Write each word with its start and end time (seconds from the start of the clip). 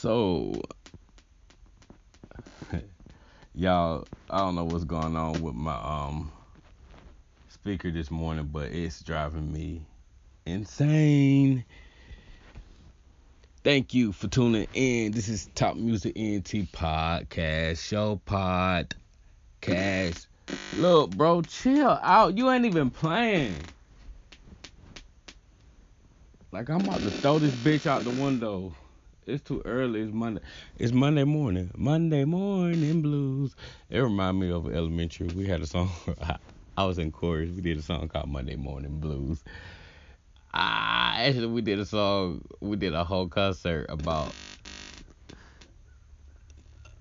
So, 0.00 0.62
y'all, 3.54 4.08
I 4.30 4.38
don't 4.38 4.54
know 4.54 4.64
what's 4.64 4.84
going 4.84 5.14
on 5.14 5.42
with 5.42 5.54
my 5.54 5.74
um 5.74 6.32
speaker 7.48 7.90
this 7.90 8.10
morning, 8.10 8.48
but 8.50 8.72
it's 8.72 9.02
driving 9.02 9.52
me 9.52 9.82
insane. 10.46 11.66
Thank 13.62 13.92
you 13.92 14.12
for 14.12 14.26
tuning 14.28 14.68
in. 14.72 15.12
This 15.12 15.28
is 15.28 15.50
Top 15.54 15.76
Music 15.76 16.18
NT 16.18 16.72
Podcast 16.72 17.86
Show 17.86 18.22
Podcast. 18.24 18.88
Look, 20.72 21.10
bro, 21.10 21.42
chill 21.42 21.98
out. 22.00 22.38
You 22.38 22.48
ain't 22.50 22.64
even 22.64 22.88
playing. 22.88 23.68
Like 26.52 26.70
I'm 26.70 26.88
about 26.88 27.04
to 27.04 27.10
throw 27.20 27.38
this 27.38 27.54
bitch 27.54 27.84
out 27.84 28.04
the 28.04 28.10
window. 28.10 28.74
It's 29.26 29.42
too 29.42 29.62
early. 29.64 30.00
It's 30.00 30.12
Monday. 30.12 30.40
It's 30.76 30.92
Monday 30.92 31.24
morning. 31.24 31.70
Monday 31.76 32.24
morning 32.24 33.02
blues. 33.02 33.54
It 33.88 33.98
remind 33.98 34.40
me 34.40 34.50
of 34.50 34.66
elementary. 34.66 35.28
We 35.28 35.46
had 35.46 35.60
a 35.60 35.66
song. 35.66 35.90
I 36.76 36.84
was 36.84 36.98
in 36.98 37.12
chorus. 37.12 37.50
We 37.50 37.60
did 37.60 37.78
a 37.78 37.82
song 37.82 38.08
called 38.08 38.28
Monday 38.28 38.56
Morning 38.56 38.98
Blues. 38.98 39.44
Ah, 40.54 41.14
actually, 41.16 41.48
we 41.48 41.60
did 41.60 41.78
a 41.78 41.84
song. 41.84 42.42
We 42.60 42.76
did 42.76 42.94
a 42.94 43.04
whole 43.04 43.28
concert 43.28 43.86
about 43.90 44.36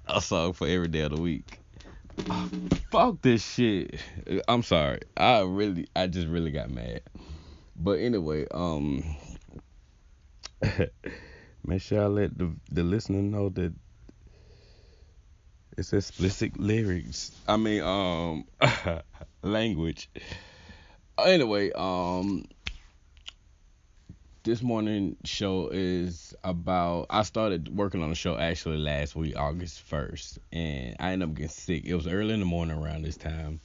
a 0.08 0.22
song 0.22 0.54
for 0.54 0.68
every 0.68 0.90
day 0.90 1.02
of 1.02 1.12
the 1.12 1.18
week. 1.18 1.62
Oh, 2.30 2.52
fuck 2.92 3.22
this 3.22 3.46
shit. 3.46 4.00
I'm 4.48 4.64
sorry. 4.64 5.00
I 5.16 5.42
really, 5.42 5.88
I 5.96 6.08
just 6.08 6.28
really 6.28 6.52
got 6.52 6.70
mad. 6.70 7.02
But 7.76 8.00
anyway, 8.00 8.46
um. 8.52 9.04
Make 11.66 11.82
sure 11.82 12.04
I 12.04 12.08
let 12.08 12.38
the 12.38 12.56
the 12.72 12.84
listener 12.84 13.22
know 13.22 13.50
that 13.50 13.74
it's 15.78 15.94
explicit 15.94 16.60
lyrics. 16.60 17.32
I 17.48 17.58
mean, 17.58 17.82
um, 17.82 18.46
language. 19.44 20.10
Anyway, 21.18 21.72
um, 21.74 22.46
this 24.44 24.62
morning 24.62 25.18
show 25.26 25.70
is 25.72 26.34
about. 26.44 27.08
I 27.10 27.24
started 27.24 27.76
working 27.76 28.04
on 28.04 28.10
the 28.10 28.16
show 28.16 28.38
actually 28.38 28.78
last 28.78 29.16
week, 29.16 29.38
August 29.38 29.82
first, 29.82 30.40
and 30.52 30.96
I 31.00 31.12
ended 31.12 31.30
up 31.30 31.36
getting 31.36 31.50
sick. 31.50 31.86
It 31.86 31.96
was 31.96 32.08
early 32.08 32.34
in 32.34 32.40
the 32.40 32.46
morning 32.46 32.78
around 32.78 33.04
this 33.04 33.18
time, 33.18 33.60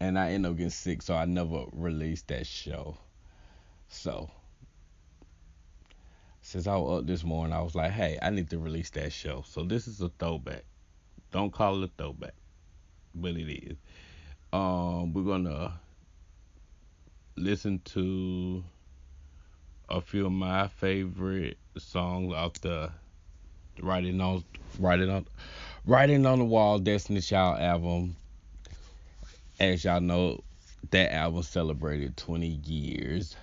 and 0.00 0.18
I 0.18 0.32
ended 0.32 0.50
up 0.50 0.56
getting 0.56 0.70
sick, 0.70 1.02
so 1.02 1.14
I 1.14 1.24
never 1.24 1.64
released 1.72 2.28
that 2.28 2.46
show. 2.46 2.96
So 3.88 4.30
since 6.48 6.66
I 6.66 6.76
was 6.76 7.00
up 7.00 7.06
this 7.06 7.24
morning, 7.24 7.52
I 7.52 7.60
was 7.60 7.74
like, 7.74 7.90
hey, 7.90 8.18
I 8.22 8.30
need 8.30 8.48
to 8.48 8.58
release 8.58 8.88
that 8.90 9.12
show. 9.12 9.44
So 9.46 9.64
this 9.64 9.86
is 9.86 10.00
a 10.00 10.08
throwback. 10.18 10.64
Don't 11.30 11.52
call 11.52 11.82
it 11.82 11.90
a 11.90 12.02
throwback, 12.02 12.32
but 13.14 13.32
it 13.32 13.52
is. 13.52 13.76
Um, 14.50 15.12
we're 15.12 15.24
gonna 15.24 15.74
listen 17.36 17.82
to 17.84 18.64
a 19.90 20.00
few 20.00 20.24
of 20.24 20.32
my 20.32 20.68
favorite 20.68 21.58
songs 21.76 22.32
off 22.32 22.54
the 22.62 22.92
Writing 23.82 24.18
on 24.18 24.42
Writing 24.78 25.10
on 25.10 25.26
Writing 25.84 26.24
on 26.24 26.38
the 26.38 26.46
Wall 26.46 26.78
Destiny 26.78 27.20
Child 27.20 27.60
album. 27.60 28.16
As 29.60 29.84
y'all 29.84 30.00
know, 30.00 30.42
that 30.92 31.12
album 31.12 31.42
celebrated 31.42 32.16
20 32.16 32.46
years 32.46 33.36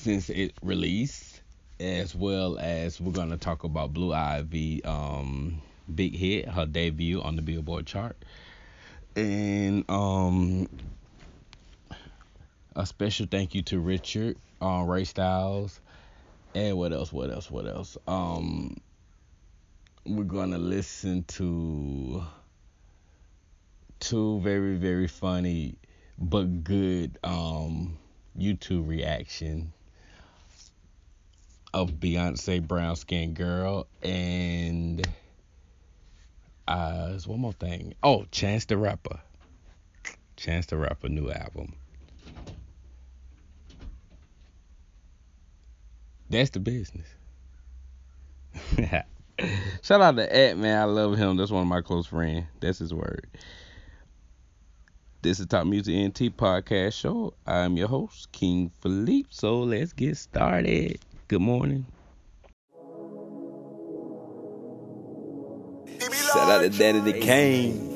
since 0.00 0.30
it 0.30 0.54
released, 0.62 1.42
as 1.78 2.14
well 2.14 2.58
as 2.58 2.98
we're 2.98 3.12
gonna 3.12 3.36
talk 3.36 3.64
about 3.64 3.92
Blue 3.92 4.14
Ivy, 4.14 4.82
um, 4.84 5.60
big 5.94 6.16
hit, 6.16 6.48
her 6.48 6.64
debut 6.64 7.20
on 7.20 7.36
the 7.36 7.42
Billboard 7.42 7.84
chart, 7.86 8.16
and 9.14 9.84
um, 9.90 10.68
a 12.74 12.86
special 12.86 13.26
thank 13.30 13.54
you 13.54 13.60
to 13.62 13.78
Richard, 13.78 14.38
uh, 14.62 14.84
Ray 14.86 15.04
Styles, 15.04 15.78
and 16.54 16.78
what 16.78 16.94
else? 16.94 17.12
What 17.12 17.30
else? 17.30 17.50
What 17.50 17.66
else? 17.66 17.98
Um, 18.06 18.78
we're 20.06 20.24
gonna 20.24 20.58
listen 20.58 21.24
to 21.24 22.22
two 24.00 24.40
very 24.40 24.76
very 24.76 25.06
funny 25.06 25.76
but 26.16 26.64
good 26.64 27.18
um 27.22 27.98
YouTube 28.38 28.88
reaction 28.88 29.74
of 31.72 31.92
Beyonce 31.92 32.66
Brown 32.66 32.96
Skin 32.96 33.34
Girl 33.34 33.86
and 34.02 35.06
uh 36.66 37.08
there's 37.08 37.26
one 37.26 37.40
more 37.40 37.52
thing. 37.52 37.94
Oh, 38.02 38.26
Chance 38.30 38.66
the 38.66 38.76
Rapper. 38.76 39.20
Chance 40.36 40.66
the 40.66 40.76
Rapper 40.76 41.08
new 41.08 41.30
album. 41.30 41.74
That's 46.28 46.50
the 46.50 46.60
business. 46.60 47.06
Shout 49.82 50.00
out 50.00 50.16
to 50.16 50.36
Ed 50.36 50.58
man, 50.58 50.80
I 50.80 50.84
love 50.84 51.16
him. 51.16 51.36
That's 51.36 51.50
one 51.50 51.62
of 51.62 51.68
my 51.68 51.80
close 51.80 52.06
friends. 52.06 52.46
That's 52.60 52.78
his 52.78 52.94
word. 52.94 53.26
This 55.22 55.38
is 55.38 55.46
Top 55.46 55.66
Music 55.66 55.94
NT 55.94 56.34
Podcast 56.36 56.94
Show. 56.94 57.34
I'm 57.46 57.76
your 57.76 57.88
host, 57.88 58.32
King 58.32 58.70
Philippe. 58.80 59.28
So 59.30 59.60
let's 59.60 59.92
get 59.92 60.16
started. 60.16 60.98
Good 61.30 61.42
morning. 61.42 61.86
Shout 66.00 66.50
out 66.50 66.62
to 66.62 66.70
Daddy 66.70 66.98
the 66.98 67.20
Kane. 67.20 67.86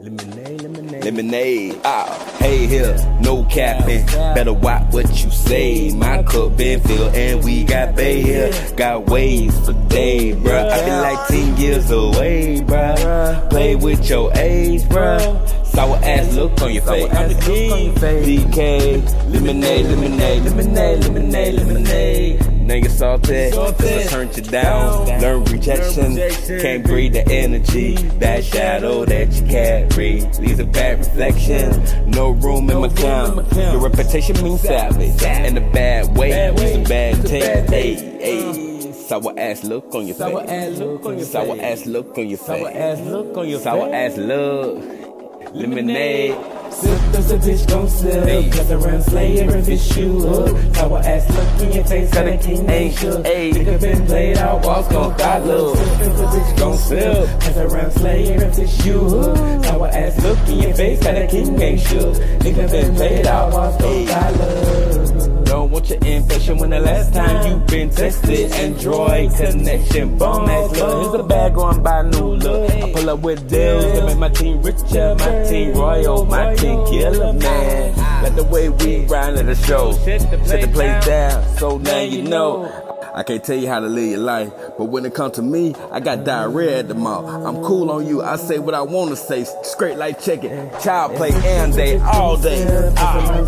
Lemonade, 0.00 0.62
lemonade. 0.62 1.04
Lemonade, 1.04 1.80
ah, 1.84 2.36
hey 2.38 2.66
here, 2.68 2.94
no 3.20 3.42
capping. 3.46 4.06
Better 4.06 4.52
watch 4.52 4.92
what 4.92 5.08
you 5.24 5.28
say. 5.32 5.90
My 5.92 6.22
cup 6.22 6.56
been 6.56 6.78
filled 6.82 7.16
and 7.16 7.42
we 7.42 7.64
got 7.64 7.96
bay 7.96 8.22
here. 8.22 8.52
Got 8.76 9.06
ways 9.06 9.58
for 9.66 9.72
day, 9.88 10.34
bruh. 10.34 10.70
I 10.70 10.84
been 10.84 11.00
like 11.00 11.26
10 11.26 11.56
years 11.56 11.90
away, 11.90 12.60
bruh. 12.60 13.50
Play 13.50 13.74
with 13.74 14.08
your 14.08 14.30
age, 14.36 14.82
bruh. 14.82 15.66
Sour 15.66 15.96
ass 15.96 16.32
look 16.34 16.62
on 16.62 16.72
your 16.72 16.84
face. 16.84 17.12
I'm 17.12 17.28
the 17.28 17.40
king. 17.40 17.94
DK, 17.94 19.32
lemonade, 19.32 19.86
lemonade, 19.86 20.42
lemonade, 20.44 21.04
lemonade, 21.04 21.54
lemonade. 21.54 21.93
Nigga 22.64 22.88
salty, 22.88 23.48
I 23.52 24.06
turned 24.08 24.36
you 24.36 24.42
down. 24.42 25.06
Learn 25.20 25.44
rejection, 25.44 26.16
can't 26.60 26.82
breathe 26.82 27.12
the 27.12 27.28
energy. 27.30 27.94
That 27.94 28.42
shadow 28.42 29.04
that 29.04 29.32
you 29.34 29.46
carry 29.46 30.22
leaves 30.40 30.58
a 30.58 30.64
bad 30.64 30.98
reflection. 31.00 32.10
No 32.10 32.30
room 32.30 32.70
in 32.70 32.80
my 32.80 32.88
town. 32.88 33.46
Your 33.54 33.80
reputation 33.80 34.42
means 34.42 34.62
savage. 34.62 35.22
In 35.22 35.58
a 35.58 35.72
bad 35.72 36.16
way, 36.16 36.30
It's 36.30 36.76
a 36.76 36.88
bad 36.88 37.26
taste. 37.26 37.70
Hey, 37.70 37.94
hey. 37.94 38.88
Uh. 38.88 38.92
Sour 38.94 39.34
ass 39.38 39.62
look 39.64 39.94
on 39.94 40.06
your 40.06 40.16
face. 40.16 40.18
Sour 40.18 40.44
ass 40.48 40.78
look 40.78 41.04
on 41.04 41.18
your 41.18 41.26
face. 41.26 41.32
Sour 41.32 41.60
ass 41.60 41.86
look 41.86 42.16
on 42.16 42.28
your 42.28 42.38
face. 42.38 42.46
Sour 42.46 42.70
ass 42.70 43.00
look 43.00 43.36
on 43.36 43.48
your 43.48 43.58
face. 43.58 43.64
Sour 43.64 43.94
ass 43.94 44.16
look. 44.16 45.03
Lemonade. 45.54 46.34
Sip, 46.72 46.98
cause 47.12 47.30
a 47.30 47.38
bitch 47.38 47.68
gon' 47.68 47.88
sip. 47.88 48.24
Hey. 48.24 48.50
Cause 48.50 48.70
around 48.72 49.02
slayer 49.02 49.56
if 49.56 49.68
it's 49.68 49.96
you 49.96 50.26
up. 50.26 50.74
Sour 50.74 50.98
ass 50.98 51.30
look 51.30 51.62
in 51.68 51.72
your 51.72 51.84
face, 51.84 52.10
got 52.10 52.26
a 52.26 52.36
king 52.36 52.66
Hey, 52.66 52.84
ain't 52.86 52.98
shook. 52.98 53.24
hey. 53.24 53.50
Nigga 53.52 53.80
been 53.80 54.06
played 54.06 54.38
out, 54.38 54.64
walls 54.64 54.88
gon' 54.88 55.16
die 55.16 55.38
look. 55.38 55.76
Sip, 55.76 55.86
a 55.86 56.26
bitch 56.34 56.58
gon' 56.58 56.76
sip. 56.78 57.40
Cause 57.40 57.56
around 57.58 57.92
slayer 57.92 58.42
if 58.42 58.58
it's 58.58 58.84
you 58.84 59.00
up. 59.00 59.64
Sour 59.64 59.88
ass 59.88 60.22
look 60.24 60.38
in 60.48 60.58
your 60.58 60.74
face, 60.74 61.00
got 61.00 61.14
a 61.16 61.26
king 61.28 61.62
ain't 61.62 61.80
shook. 61.80 62.14
Nigga 62.42 62.70
been 62.70 62.94
played 62.96 63.26
out, 63.28 63.52
walls 63.52 63.76
gon' 63.80 64.06
die 64.06 64.30
look. 64.30 65.13
Don't 65.64 65.72
want 65.72 65.88
your 65.88 65.98
infection 66.00 66.58
when 66.58 66.68
the 66.68 66.78
last 66.78 67.14
time 67.14 67.50
you 67.50 67.56
been 67.64 67.88
tested. 67.88 68.52
Android 68.52 69.32
connection, 69.32 70.18
bum 70.18 70.46
ass 70.46 70.78
look. 70.78 71.02
Here's 71.02 71.20
a 71.20 71.22
bag 71.22 71.54
going 71.54 71.82
by 71.82 72.02
new 72.02 72.34
look. 72.36 72.70
I 72.70 72.92
pull 72.92 73.08
up 73.08 73.20
with 73.20 73.48
deals 73.48 73.98
to 73.98 74.04
make 74.04 74.18
my 74.18 74.28
team 74.28 74.60
richer, 74.60 75.14
my 75.14 75.42
team 75.44 75.72
royal, 75.72 76.26
my 76.26 76.54
team 76.54 76.84
killer, 76.84 77.32
man. 77.32 77.96
Like 78.22 78.36
the 78.36 78.44
way 78.44 78.68
we 78.68 79.06
ride 79.06 79.36
at 79.36 79.46
the 79.46 79.54
show. 79.54 79.92
Set 79.92 80.60
the 80.60 80.68
place 80.70 81.06
down, 81.06 81.56
so 81.56 81.78
now 81.78 82.02
you 82.02 82.20
know. 82.20 82.83
I 83.14 83.22
can't 83.22 83.44
tell 83.44 83.56
you 83.56 83.68
how 83.68 83.78
to 83.78 83.86
live 83.86 84.10
your 84.10 84.18
life, 84.18 84.52
but 84.76 84.86
when 84.86 85.06
it 85.06 85.14
comes 85.14 85.36
to 85.36 85.42
me, 85.42 85.72
I 85.92 86.00
got 86.00 86.24
diarrhea 86.24 86.80
at 86.80 86.88
the 86.88 86.96
mouth. 86.96 87.24
I'm 87.46 87.62
cool 87.62 87.92
on 87.92 88.08
you, 88.08 88.22
I 88.22 88.34
say 88.34 88.58
what 88.58 88.74
I 88.74 88.82
want 88.82 89.10
to 89.10 89.16
say, 89.16 89.46
straight 89.62 89.98
like 89.98 90.20
chicken. 90.20 90.68
Child 90.82 91.14
play 91.14 91.30
and 91.32 91.72
day, 91.72 91.98
all 91.98 92.36
day. 92.36 92.66
Ah. 92.96 93.44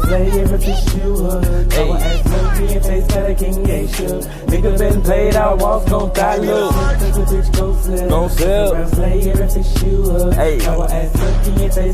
Nigga 4.47 4.79
been 4.79 5.03
played 5.03 5.35
out, 5.35 5.59
walls 5.59 5.91
gon' 5.91 6.13
die 6.13 6.37
look. 6.37 6.73
Gon' 8.09 8.31
up. 8.43 8.95
Hey. 10.35 10.59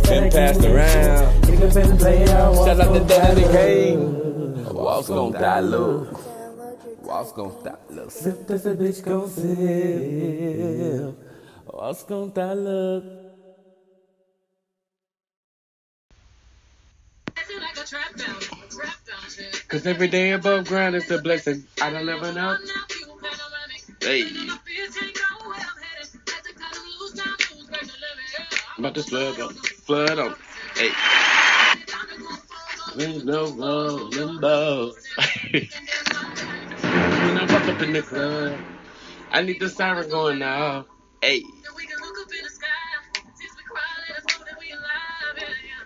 Been 0.02 0.30
passed 0.30 0.64
around. 0.64 1.44
Shout 2.66 2.80
out 2.80 2.92
to 2.92 3.00
Daddy. 3.06 3.42
Kane. 3.44 4.74
Walls 4.74 5.08
gon' 5.08 5.32
die 5.32 5.60
look. 5.60 6.31
Walls 7.12 7.32
gon' 7.32 7.60
stop, 7.60 7.80
look. 7.90 8.10
Sip, 8.10 8.46
that's 8.46 8.64
a 8.64 8.74
bitch 8.74 9.04
gon' 9.04 9.28
sip. 9.28 11.14
Walls 11.66 12.02
gon' 12.04 12.30
stop, 12.30 12.56
look. 12.56 13.04
Cause 19.68 19.86
every 19.86 20.08
day 20.08 20.30
above 20.30 20.66
ground 20.66 20.96
is 20.96 21.10
a 21.10 21.20
blessing. 21.20 21.66
I 21.82 21.90
don't 21.90 22.08
ever 22.08 22.32
know. 22.32 22.56
Hey. 24.00 24.24
About 28.78 28.94
to 28.94 29.02
flood 29.02 29.38
on, 29.38 29.52
flood 29.84 30.18
on. 30.18 30.34
Hey. 30.76 30.92
There's 32.96 33.22
no 33.22 33.50
rolling 33.52 34.40
boat. 34.40 34.96
When 37.22 37.38
I 37.38 37.42
walk 37.42 37.68
up 37.68 37.82
in 37.82 37.92
the 37.92 38.02
club, 38.02 38.58
I 39.30 39.42
need 39.42 39.60
the 39.60 39.68
siren 39.68 40.08
going 40.10 40.38
now. 40.38 40.86
Hey. 41.20 41.42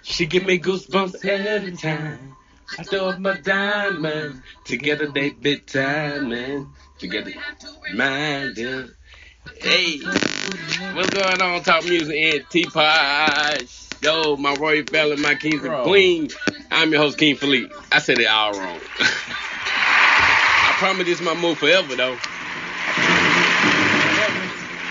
She 0.03 0.27
give 0.27 0.47
me 0.47 0.59
goosebumps 0.59 1.25
every 1.25 1.77
time. 1.77 2.37
I 2.79 2.83
throw 2.85 3.11
up 3.11 3.19
my 3.19 3.39
diamond. 3.39 4.43
Together 4.65 5.09
they 5.09 5.31
bit 5.31 5.67
diamond. 5.67 6.69
Together, 6.99 7.33
mind 7.95 8.57
them. 8.57 8.95
Hey, 9.61 9.99
what's 10.95 11.11
going 11.11 11.43
on? 11.43 11.63
Talk 11.63 11.85
music 11.85 12.17
and 12.17 12.51
Teapot. 12.51 13.65
Yo, 14.03 14.37
my 14.37 14.55
Roy 14.55 14.85
Fella, 14.85 15.17
my 15.17 15.35
kings 15.35 15.65
and 15.65 15.85
queens. 15.85 16.37
I'm 16.71 16.93
your 16.93 17.01
host, 17.01 17.19
King 17.19 17.37
Philippe. 17.37 17.73
I 17.93 17.99
said 17.99 18.19
it 18.19 18.27
all 18.27 18.53
wrong. 18.53 18.81
Promise 20.77 21.07
this 21.07 21.21
my 21.23 21.33
move 21.33 21.57
forever, 21.57 21.97
though. 21.97 22.19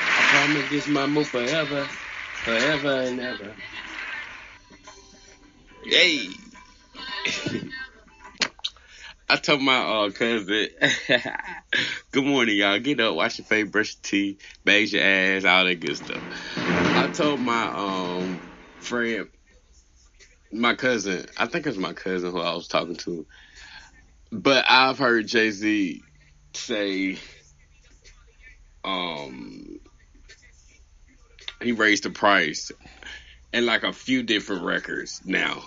I 0.02 0.24
promise 0.32 0.70
this 0.72 0.88
my 0.88 1.06
move 1.06 1.28
forever, 1.28 1.88
forever 2.44 3.02
and 3.02 3.20
ever. 3.20 3.56
Hey. 5.84 6.30
I 9.30 9.36
told 9.36 9.62
my 9.62 9.78
uh, 9.78 10.10
cousin, 10.10 10.70
good 12.12 12.26
morning, 12.26 12.58
y'all. 12.58 12.80
Get 12.80 13.00
up, 13.00 13.14
wash 13.14 13.38
your 13.38 13.46
face, 13.46 13.70
brush 13.70 13.94
your 13.94 14.02
teeth, 14.02 14.42
bathe 14.64 14.92
your 14.92 15.04
ass, 15.04 15.46
all 15.46 15.66
that 15.66 15.80
good 15.80 15.98
stuff. 15.98 16.24
I 16.96 17.10
told 17.10 17.42
my 17.42 17.68
um 17.68 18.42
friend, 18.80 19.28
my 20.52 20.74
cousin, 20.74 21.28
I 21.38 21.46
think 21.46 21.68
it's 21.68 21.78
my 21.78 21.94
cousin 21.94 22.32
who 22.32 22.40
I 22.40 22.56
was 22.56 22.68
talking 22.68 22.96
to, 22.96 23.28
but 24.42 24.66
I've 24.68 24.98
heard 24.98 25.28
Jay 25.28 25.52
Z 25.52 26.04
say, 26.54 27.18
um, 28.84 29.80
he 31.62 31.72
raised 31.72 32.04
the 32.04 32.10
price 32.10 32.72
and 33.54 33.66
like 33.66 33.84
a 33.84 33.94
few 33.94 34.24
different 34.24 34.64
records 34.64 35.22
now. 35.26 35.64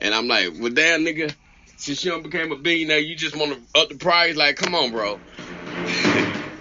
And 0.00 0.14
I'm 0.14 0.28
like, 0.28 0.52
well, 0.60 0.70
damn, 0.70 1.04
nigga, 1.04 1.34
since 1.76 2.04
you 2.04 2.10
done 2.10 2.22
became 2.22 2.52
a 2.52 2.56
billionaire, 2.56 2.98
you 2.98 3.16
just 3.16 3.34
want 3.34 3.52
to 3.52 3.80
up 3.80 3.88
the 3.88 3.96
price? 3.96 4.36
Like, 4.36 4.56
come 4.56 4.74
on, 4.74 4.90
bro. 4.90 5.14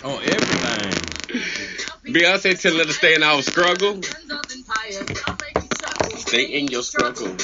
On 0.04 0.24
everything. 0.24 0.92
Beyonce 2.06 2.60
telling 2.60 2.80
her 2.80 2.86
to 2.86 2.94
stay 2.94 3.16
in 3.16 3.24
our 3.24 3.42
struggle. 3.42 4.02
Stay 6.16 6.46
in 6.46 6.68
your 6.68 6.84
struggle. 6.84 7.36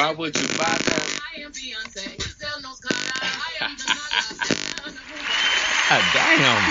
Why 0.00 0.12
would 0.12 0.34
you 0.34 0.48
buy 0.56 0.64
that? 0.64 1.20
I 1.36 1.42
am 1.42 1.52
Beyonce. 1.52 2.22
Sell 2.40 2.58
no 2.62 2.72
God 2.80 2.96
I 3.20 3.64
am 3.64 3.76
the 3.76 3.84
God. 3.84 4.00
Ah, 5.92 6.00
damn. 6.14 6.64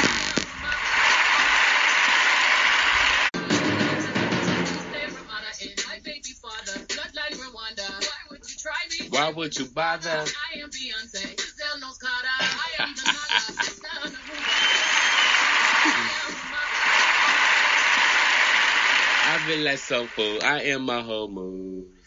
Why 9.11 9.29
would 9.29 9.55
you 9.59 9.65
buy 9.75 9.97
that? 9.97 10.33
I 10.51 10.59
am 10.61 10.69
Beyonce. 10.71 11.39
Sell 11.39 11.79
no 11.79 11.91
God. 12.01 12.25
I 12.25 12.81
am 12.81 12.95
the 12.95 13.03
mother. 13.05 13.45
I 19.31 19.37
feel 19.45 19.63
like 19.63 19.77
so 19.77 20.07
full. 20.07 20.41
I 20.43 20.61
am 20.61 20.81
my 20.81 21.01
whole 21.01 21.27
mood. 21.27 21.98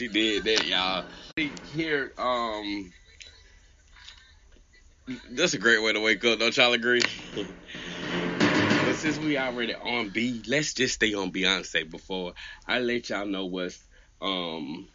She 0.00 0.08
did 0.08 0.44
that, 0.44 0.66
y'all. 0.66 1.04
Here, 1.36 2.10
um, 2.16 2.90
that's 5.32 5.52
a 5.52 5.58
great 5.58 5.82
way 5.82 5.92
to 5.92 6.00
wake 6.00 6.24
up. 6.24 6.38
Don't 6.38 6.56
y'all 6.56 6.72
agree? 6.72 7.02
but 8.82 8.96
since 8.96 9.18
we 9.18 9.36
already 9.36 9.74
on 9.74 10.08
B, 10.08 10.42
let's 10.48 10.72
just 10.72 10.94
stay 10.94 11.12
on 11.12 11.32
Beyonce 11.32 11.90
before 11.90 12.32
I 12.66 12.78
let 12.78 13.10
y'all 13.10 13.26
know 13.26 13.44
what's 13.44 13.86
um 14.22 14.88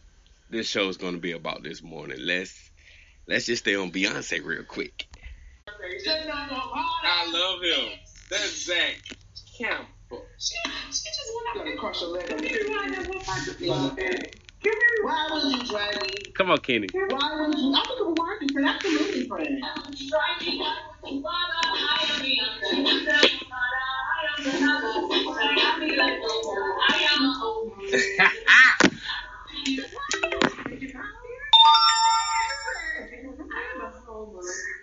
this 0.49 0.67
show 0.67 0.89
is 0.89 0.97
gonna 0.97 1.19
be 1.19 1.33
about 1.33 1.61
this 1.61 1.83
morning. 1.83 2.17
Let's 2.19 2.71
let's 3.27 3.45
just 3.45 3.61
stay 3.61 3.75
on 3.75 3.91
Beyonce 3.91 4.43
real 4.43 4.63
quick. 4.63 5.05
I 5.67 7.31
love 7.31 7.61
him. 7.61 7.91
That's 8.31 8.65
Zach 8.65 8.95
Campbell. 9.59 10.25
She, 10.39 10.55
she 10.65 10.89
just 10.89 11.31
went 11.35 11.61
out 11.61 11.67
and 11.67 11.77
cross 11.77 12.01
her 12.01 12.07
leg. 12.07 14.41
Maybe 14.65 14.77
why 15.03 15.13
that 15.13 15.31
one 15.31 15.31
fight 15.31 15.31
with 15.31 15.31
Beyonce? 15.31 15.31
Why 15.31 15.31
would 15.31 15.43
you 15.43 15.67
try 15.67 15.91
me? 15.91 16.31
Come 16.33 16.51
on, 16.51 16.57
Kenny. 16.59 16.87
Why 16.93 17.47
would 17.47 17.57
you? 17.57 17.75
I 17.75 17.83
think 17.85 17.99
it 17.99 18.05
was 18.05 18.17
working, 18.17 18.49
friend. 18.49 18.67
Absolutely, 18.67 19.27
friend. 19.27 19.63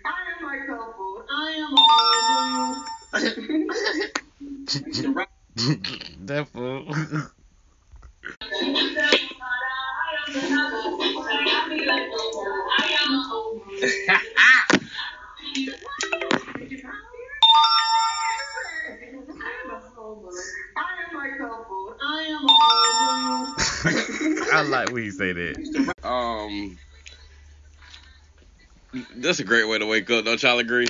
I 0.05 0.23
am 0.31 0.43
my 0.43 0.57
comfort. 0.65 1.25
I 1.31 1.51
am 1.51 1.73
a 1.73 1.93
that 6.25 6.47
fool. 6.47 6.85
I 24.51 24.65
like 24.67 24.91
when 24.91 25.03
you 25.03 25.11
say 25.11 25.33
that. 25.33 25.93
um, 26.03 26.77
that's 29.17 29.39
a 29.39 29.43
great 29.43 29.67
way 29.67 29.77
to 29.77 29.85
wake 29.85 30.09
up. 30.09 30.25
Don't 30.25 30.41
y'all 30.41 30.57
agree? 30.57 30.87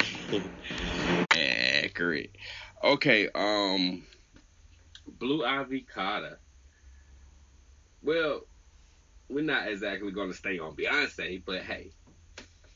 Accurate. 1.36 2.34
Okay. 2.82 3.28
Um, 3.36 4.06
Blue 5.08 5.44
Ivy 5.44 5.82
Carter. 5.82 6.40
Well, 8.02 8.42
we're 9.34 9.44
not 9.44 9.68
exactly 9.68 10.12
going 10.12 10.30
to 10.30 10.38
stay 10.38 10.60
on 10.60 10.76
Beyonce, 10.76 11.42
but 11.44 11.62
hey, 11.62 11.92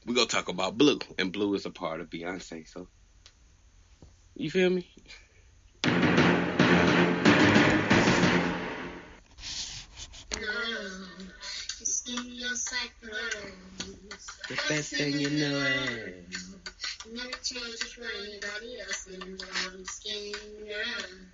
we're 0.05 0.15
gonna 0.15 0.27
talk 0.27 0.49
about 0.49 0.77
Blue, 0.77 0.99
and 1.19 1.31
Blue 1.31 1.53
is 1.53 1.65
a 1.65 1.69
part 1.69 2.01
of 2.01 2.09
Beyonce. 2.09 2.67
So, 2.67 2.87
you 4.35 4.49
feel 4.49 4.69
me? 4.69 4.89
The 14.49 14.55
best 14.69 14.95
thing 14.95 15.19
you 15.19 15.29
know 15.29 15.57
is. 15.57 16.55
Never 17.11 17.29
change 17.43 17.65
it 17.65 17.83
for 17.83 18.03
anybody 18.03 18.79
else 18.81 19.07
and 19.07 19.41
um, 19.41 19.85
skin 19.85 20.33
um, 20.73 21.29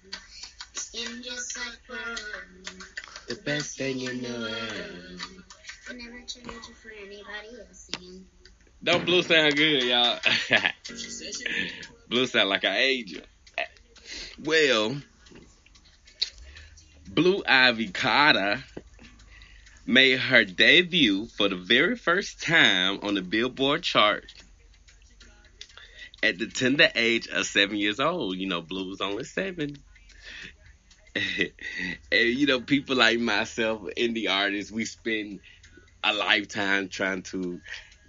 skin 0.73 1.23
just 1.23 1.57
like 1.57 1.79
pearl. 1.87 3.12
The 3.27 3.35
best 3.35 3.77
thing 3.77 3.99
you 3.99 4.13
know 4.21 4.45
is. 4.45 5.21
Never 5.93 6.17
change 6.25 6.47
it 6.47 6.75
for 6.81 6.91
anybody 6.91 7.59
else 7.67 7.89
and 7.99 8.25
Don't 8.83 9.05
Blue 9.05 9.21
sound 9.21 9.55
good, 9.55 9.83
y'all? 9.83 10.19
Blue 12.09 12.25
sound 12.25 12.49
like 12.49 12.63
an 12.63 12.75
angel. 12.75 13.21
Well, 14.43 14.95
Blue 17.07 17.43
Ivy 17.45 17.89
Carter 17.89 18.63
made 19.85 20.19
her 20.19 20.45
debut 20.45 21.27
for 21.27 21.49
the 21.49 21.55
very 21.55 21.95
first 21.95 22.41
time 22.41 22.99
on 23.03 23.15
the 23.15 23.21
Billboard 23.21 23.83
chart 23.83 24.25
at 26.23 26.39
the 26.39 26.47
tender 26.47 26.89
age 26.95 27.27
of 27.27 27.45
seven 27.45 27.77
years 27.77 27.99
old. 27.99 28.37
You 28.37 28.47
know, 28.47 28.61
Blue 28.61 28.89
was 28.89 29.01
only 29.01 29.25
seven. 29.25 29.75
and 31.15 31.49
you 32.11 32.47
know, 32.47 32.59
people 32.59 32.95
like 32.95 33.19
myself, 33.19 33.81
indie 33.97 34.29
artists, 34.29 34.71
we 34.71 34.85
spend 34.85 35.39
a 36.03 36.13
lifetime 36.13 36.89
trying 36.89 37.21
to 37.21 37.59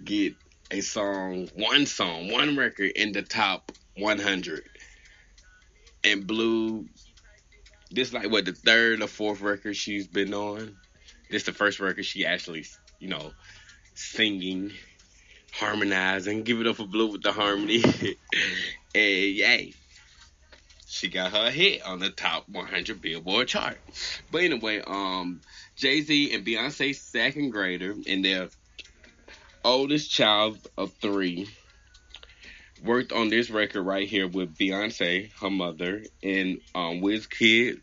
get 0.03 0.35
a 0.71 0.81
song, 0.81 1.47
one 1.55 1.85
song, 1.85 2.31
one 2.31 2.57
record 2.57 2.91
in 2.95 3.11
the 3.11 3.21
top 3.21 3.71
100. 3.97 4.63
And 6.03 6.27
Blue, 6.27 6.85
this 7.91 8.13
like 8.13 8.29
what 8.29 8.45
the 8.45 8.53
third 8.53 9.01
or 9.01 9.07
fourth 9.07 9.41
record 9.41 9.75
she's 9.75 10.07
been 10.07 10.33
on. 10.33 10.75
This 11.29 11.43
the 11.43 11.53
first 11.53 11.79
record 11.79 12.05
she 12.05 12.25
actually, 12.25 12.65
you 12.99 13.07
know, 13.07 13.31
singing, 13.93 14.71
harmonizing. 15.53 16.43
Give 16.43 16.59
it 16.59 16.67
up 16.67 16.75
for 16.75 16.85
Blue 16.87 17.11
with 17.11 17.23
the 17.23 17.31
harmony. 17.31 17.83
and 18.95 18.95
yay, 18.95 19.73
she 20.95 21.09
got 21.09 21.33
her 21.33 21.51
hit 21.51 21.85
on 21.85 21.99
the 21.99 22.09
top 22.09 22.47
100 22.47 23.01
Billboard 23.01 23.49
chart. 23.49 23.77
But 24.31 24.43
anyway, 24.43 24.81
um, 24.85 25.41
Jay 25.75 26.01
Z 26.01 26.33
and 26.33 26.45
Beyonce 26.45 26.95
second 26.95 27.49
grader 27.49 27.93
and 28.07 28.23
their 28.23 28.47
oldest 29.65 30.09
child 30.09 30.57
of 30.77 30.93
three 30.93 31.49
worked 32.81 33.11
on 33.11 33.29
this 33.29 33.49
record 33.49 33.81
right 33.81 34.07
here 34.07 34.27
with 34.27 34.55
Beyonce, 34.57 35.31
her 35.41 35.49
mother, 35.49 36.03
and 36.23 36.61
um, 36.73 37.01
Wizkid. 37.01 37.81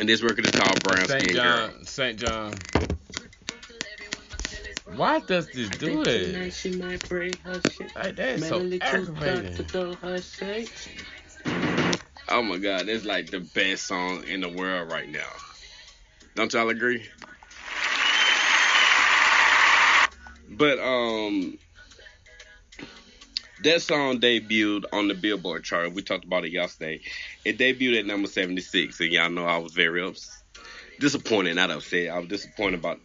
And 0.00 0.08
this 0.08 0.22
record 0.22 0.46
is 0.46 0.50
called 0.50 0.82
Brown 0.82 1.06
St. 1.06 1.22
Skin 1.22 1.36
Girl. 1.36 1.68
John. 1.68 1.84
St. 1.84 2.18
John. 2.18 2.54
Why 4.96 5.20
does 5.20 5.48
this 5.48 5.70
do 5.70 6.02
it? 6.02 6.52
She 6.52 6.70
might 6.70 7.08
break 7.08 7.40
her 7.42 7.60
shit. 7.60 7.94
Like 7.96 8.16
that's 8.16 8.46
so 8.46 8.58
Melody 8.58 8.78
too 8.78 9.06
dark 9.06 9.06
to 9.06 9.12
aggravating. 9.12 9.64
throw 9.66 9.94
her 9.94 10.20
shade. 10.20 10.70
Oh 12.28 12.42
my 12.42 12.58
god, 12.58 12.86
that's 12.86 13.04
like 13.04 13.30
the 13.30 13.40
best 13.40 13.86
song 13.86 14.24
in 14.24 14.40
the 14.40 14.48
world 14.48 14.88
right 14.88 15.08
now. 15.08 15.28
Don't 16.36 16.52
y'all 16.52 16.68
agree? 16.68 17.08
But 20.50 20.78
um 20.78 21.58
that 23.62 23.82
song 23.82 24.20
debuted 24.20 24.84
on 24.92 25.08
the 25.08 25.14
Billboard 25.14 25.64
chart. 25.64 25.92
We 25.92 26.02
talked 26.02 26.24
about 26.24 26.44
it 26.44 26.52
yesterday. 26.52 27.00
It 27.44 27.58
debuted 27.58 28.00
at 28.00 28.06
number 28.06 28.26
76, 28.26 29.00
and 29.00 29.12
y'all 29.12 29.30
know 29.30 29.44
I 29.44 29.58
was 29.58 29.72
very 29.72 30.02
ups- 30.02 30.42
disappointed, 30.98 31.56
not 31.56 31.70
upset. 31.70 32.08
I 32.10 32.18
was 32.18 32.28
disappointed 32.28 32.78
about 32.80 33.00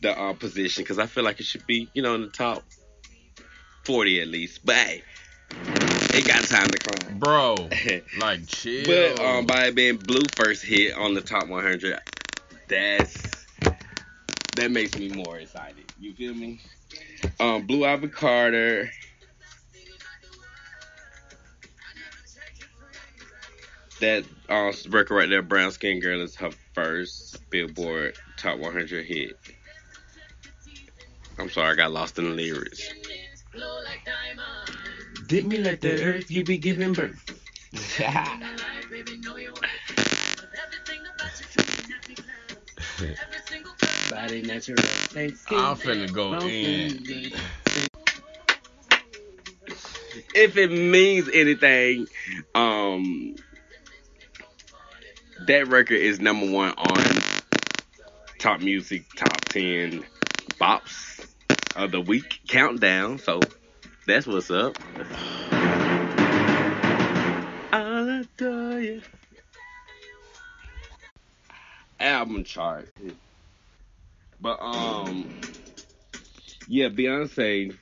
the 0.00 0.18
uh, 0.18 0.32
position 0.34 0.82
because 0.82 0.98
I 0.98 1.06
feel 1.06 1.24
like 1.24 1.40
it 1.40 1.46
should 1.46 1.66
be, 1.66 1.90
you 1.94 2.02
know, 2.02 2.14
in 2.14 2.22
the 2.22 2.28
top 2.28 2.62
40 3.84 4.20
at 4.20 4.28
least. 4.28 4.64
But 4.64 4.76
hey, 4.76 5.02
it 6.12 6.26
got 6.26 6.42
time 6.44 6.68
to 6.68 6.78
climb. 6.78 7.18
Bro, 7.18 7.68
like 8.18 8.46
chill. 8.46 8.84
But 8.86 9.24
um, 9.24 9.46
by 9.46 9.66
it 9.66 9.74
being 9.74 9.96
Blue 9.96 10.26
first 10.34 10.64
hit 10.64 10.94
on 10.96 11.14
the 11.14 11.20
top 11.20 11.48
100, 11.48 11.98
that's 12.68 13.46
that 14.56 14.70
makes 14.70 14.96
me 14.96 15.08
more 15.10 15.38
excited. 15.38 15.84
You 15.98 16.14
feel 16.14 16.34
me? 16.34 16.60
Um, 17.38 17.66
Blue 17.66 17.84
Ivy 17.84 18.08
Carter. 18.08 18.90
That 24.00 24.24
uh, 24.48 24.72
record 24.88 25.14
right 25.14 25.28
there, 25.28 25.42
Brown 25.42 25.70
Skin 25.72 26.00
Girl, 26.00 26.22
is 26.22 26.34
her 26.36 26.50
first 26.74 27.50
Billboard 27.50 28.16
Top 28.38 28.58
100 28.58 29.04
hit. 29.04 29.38
I'm 31.40 31.48
sorry, 31.48 31.72
I 31.72 31.74
got 31.74 31.90
lost 31.90 32.18
in 32.18 32.24
the 32.24 32.30
lyrics. 32.30 32.86
Dip 35.26 35.46
me 35.46 35.56
let 35.56 35.80
the 35.80 36.02
earth 36.04 36.30
you 36.30 36.44
be 36.44 36.58
giving 36.58 36.92
birth. 36.92 37.24
Body 44.10 44.42
natural. 44.42 44.76
I'm 45.16 45.76
finna 45.76 46.12
go 46.12 46.34
in. 46.40 47.32
if 50.34 50.58
it 50.58 50.70
means 50.70 51.30
anything, 51.32 52.06
um, 52.54 53.34
that 55.46 55.68
record 55.68 55.94
is 55.94 56.20
number 56.20 56.50
one 56.50 56.74
on 56.76 57.22
top 58.38 58.60
music, 58.60 59.06
top 59.16 59.40
ten 59.46 60.04
bops 60.60 61.19
of 61.76 61.92
the 61.92 62.00
week 62.00 62.40
countdown. 62.48 63.18
So 63.18 63.40
that's 64.06 64.26
what's 64.26 64.50
up. 64.50 64.76
I'll 67.72 68.08
adore 68.20 68.80
you. 68.80 69.02
Album 71.98 72.44
chart, 72.44 72.88
but 74.40 74.58
um, 74.60 75.28
yeah, 76.66 76.88
Beyonce. 76.88 77.76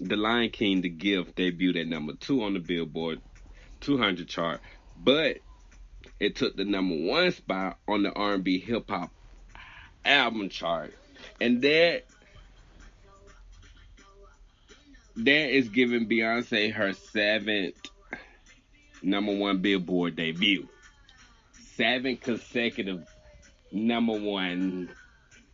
The 0.00 0.16
Lion 0.16 0.50
King, 0.50 0.80
The 0.80 0.88
Gift, 0.88 1.36
debuted 1.36 1.80
at 1.80 1.86
number 1.86 2.14
two 2.14 2.42
on 2.42 2.54
the 2.54 2.58
Billboard 2.58 3.20
200 3.82 4.28
chart, 4.28 4.60
but 4.96 5.38
it 6.18 6.34
took 6.34 6.56
the 6.56 6.64
number 6.64 6.96
one 6.96 7.30
spot 7.30 7.78
on 7.86 8.02
the 8.02 8.12
R&B 8.12 8.58
hip 8.58 8.90
hop 8.90 9.10
album 10.04 10.48
chart, 10.48 10.92
and 11.40 11.62
that 11.62 12.06
that 15.16 15.56
is 15.56 15.68
giving 15.68 16.08
Beyonce 16.08 16.72
her 16.72 16.92
seventh 16.92 17.76
number 19.02 19.34
one 19.34 19.58
Billboard 19.58 20.16
debut, 20.16 20.68
seven 21.76 22.16
consecutive 22.16 23.06
number 23.70 24.18
one 24.18 24.90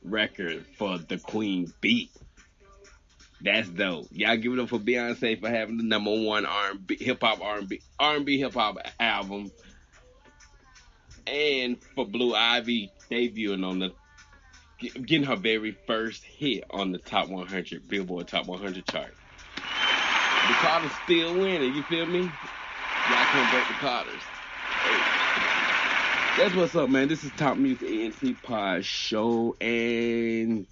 record 0.02 0.64
for 0.78 0.98
the 0.98 1.18
Queen 1.18 1.72
Beat. 1.80 2.10
That's 3.42 3.68
dope. 3.68 4.08
Y'all 4.12 4.36
give 4.36 4.52
it 4.52 4.58
up 4.58 4.68
for 4.68 4.78
Beyonce 4.78 5.40
for 5.40 5.48
having 5.48 5.78
the 5.78 5.84
number 5.84 6.10
one 6.10 6.44
R&B 6.44 6.96
hip 7.00 7.22
hop 7.22 7.40
R&B 7.40 7.80
R&B 7.98 8.38
hip 8.38 8.54
hop 8.54 8.78
album, 8.98 9.50
and 11.26 11.82
for 11.94 12.06
Blue 12.06 12.34
Ivy 12.34 12.92
debuting 13.10 13.66
on 13.66 13.78
the 13.78 13.92
getting 14.80 15.24
her 15.24 15.36
very 15.36 15.76
first 15.86 16.24
hit 16.24 16.64
on 16.70 16.92
the 16.92 16.98
top 16.98 17.28
100 17.28 17.88
Billboard 17.88 18.28
Top 18.28 18.46
100 18.46 18.86
chart. 18.86 19.14
The 20.50 20.56
Carters 20.56 20.90
still 21.04 21.38
winning. 21.38 21.72
You 21.72 21.84
feel 21.84 22.06
me? 22.06 22.22
Y'all 22.22 22.30
can't 23.08 23.52
break 23.52 23.68
the 23.68 23.74
Carters. 23.74 24.20
Hey. 24.82 26.42
That's 26.42 26.56
what's 26.56 26.74
up, 26.74 26.90
man. 26.90 27.06
This 27.06 27.22
is 27.22 27.30
Top 27.36 27.56
Music 27.56 27.88
ENT 27.88 28.42
Pod 28.42 28.84
Show, 28.84 29.54
and 29.60 30.66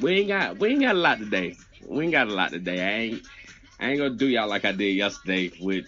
we 0.00 0.20
ain't 0.20 0.28
got 0.28 0.60
we 0.60 0.68
ain't 0.68 0.80
got 0.80 0.94
a 0.94 0.98
lot 0.98 1.18
today. 1.18 1.56
We 1.84 2.04
ain't 2.04 2.12
got 2.12 2.28
a 2.28 2.32
lot 2.32 2.52
today. 2.52 2.80
I 2.80 3.00
ain't 3.00 3.26
I 3.80 3.90
ain't 3.90 3.98
gonna 3.98 4.14
do 4.14 4.28
y'all 4.28 4.48
like 4.48 4.64
I 4.64 4.70
did 4.70 4.94
yesterday 4.94 5.50
with 5.60 5.86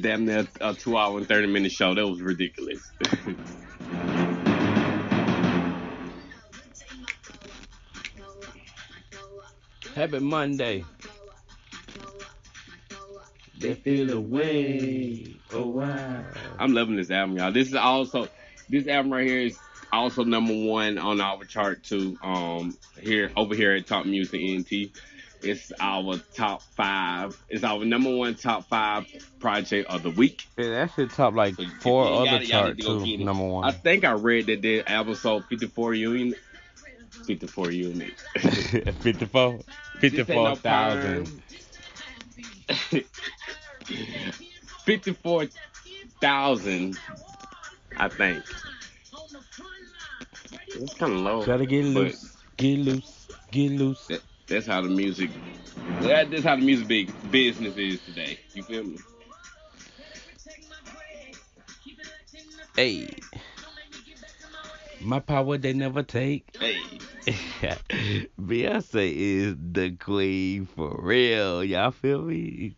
damn 0.00 0.24
near 0.24 0.48
a 0.62 0.72
two 0.72 0.96
hour 0.96 1.18
and 1.18 1.28
thirty 1.28 1.48
minute 1.48 1.72
show. 1.72 1.94
That 1.94 2.08
was 2.08 2.22
ridiculous. 2.22 2.80
Happy 9.94 10.18
Monday. 10.18 10.84
They 13.58 13.74
feel 13.74 14.12
away. 14.12 15.36
Oh 15.52 15.68
wow. 15.68 16.24
I'm 16.58 16.72
loving 16.74 16.96
this 16.96 17.10
album, 17.10 17.36
y'all. 17.36 17.52
This 17.52 17.68
is 17.68 17.74
also 17.74 18.28
this 18.68 18.86
album 18.88 19.12
right 19.12 19.26
here 19.26 19.40
is 19.42 19.58
also 19.92 20.24
number 20.24 20.54
one 20.54 20.98
on 20.98 21.20
our 21.20 21.44
chart 21.44 21.84
too. 21.84 22.18
Um, 22.22 22.76
here 23.00 23.30
over 23.36 23.54
here 23.54 23.72
at 23.72 23.86
Top 23.86 24.06
Music 24.06 24.40
NT. 24.42 24.90
It's 25.42 25.72
our 25.80 26.18
top 26.34 26.62
five. 26.62 27.36
It's 27.48 27.64
our 27.64 27.84
number 27.84 28.14
one 28.14 28.36
top 28.36 28.64
five 28.68 29.06
project 29.40 29.90
of 29.90 30.02
the 30.04 30.10
week. 30.10 30.46
Yeah, 30.56 30.70
that 30.70 30.92
shit 30.94 31.10
top 31.10 31.34
like 31.34 31.56
So, 31.56 31.64
four 31.80 32.04
y'all- 32.04 32.20
other 32.28 32.36
y'all 32.44 32.46
chart 32.46 32.78
to 32.78 32.82
go 32.82 32.98
too. 33.00 33.04
get 33.04 33.20
it. 33.20 33.24
Number 33.24 33.60
I 33.66 33.72
think 33.72 34.04
I 34.04 34.12
read 34.12 34.46
that 34.46 34.62
the 34.62 34.88
album 34.90 35.14
sold 35.16 35.44
54 35.46 35.94
units. 35.94 36.38
54 37.26 37.70
units. 37.70 38.22
54. 39.02 39.60
54,000. 40.00 41.42
54,000, 44.84 46.98
I 47.96 48.08
think. 48.08 48.44
It's 50.74 50.94
kind 50.94 51.12
of 51.12 51.18
low. 51.20 51.44
Gotta 51.44 51.66
get 51.66 51.84
loose. 51.84 52.36
Get 52.56 52.78
loose. 52.78 53.28
Get 53.50 53.72
loose. 53.72 54.06
That, 54.06 54.22
that's 54.48 54.66
how 54.66 54.80
the 54.80 54.88
music. 54.88 55.30
That, 56.00 56.30
that's 56.30 56.44
how 56.44 56.56
the 56.56 56.62
music 56.62 56.88
big 56.88 57.30
business 57.30 57.76
is 57.76 58.00
today. 58.00 58.38
You 58.54 58.62
feel 58.62 58.84
me? 58.84 58.98
Hey. 62.74 63.14
My 65.04 65.18
power 65.20 65.58
they 65.58 65.72
never 65.72 66.02
take. 66.02 66.56
Hey, 66.58 66.76
Beyonce 68.40 69.12
is 69.14 69.56
the 69.58 69.96
queen 69.96 70.66
for 70.66 70.98
real. 71.00 71.62
Y'all 71.64 71.90
feel 71.90 72.22
me? 72.22 72.76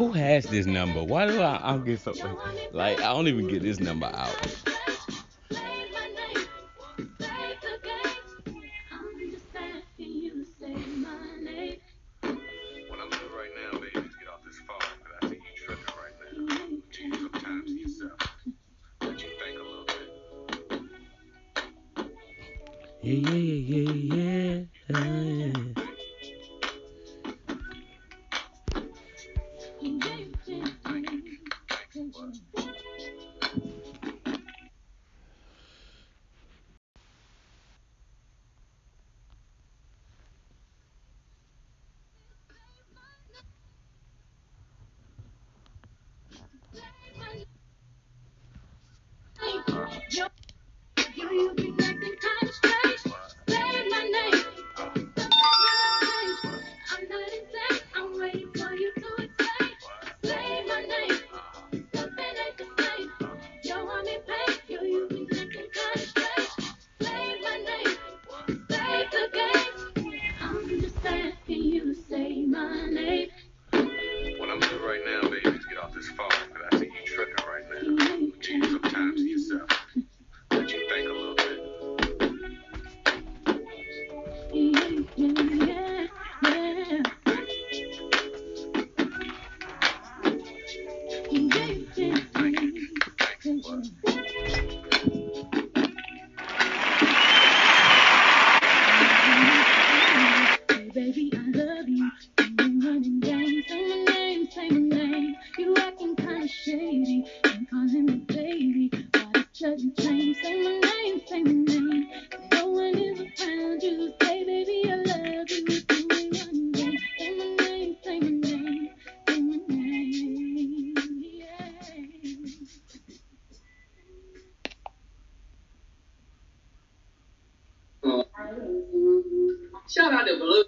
Who 0.00 0.12
has 0.12 0.46
this 0.46 0.64
number? 0.64 1.04
Why 1.04 1.26
do 1.26 1.42
I, 1.42 1.74
I 1.74 1.76
get 1.76 2.00
so 2.00 2.14
like 2.72 3.02
I 3.02 3.12
don't 3.12 3.28
even 3.28 3.48
get 3.48 3.60
this 3.60 3.78
number 3.80 4.06
out? 4.06 4.34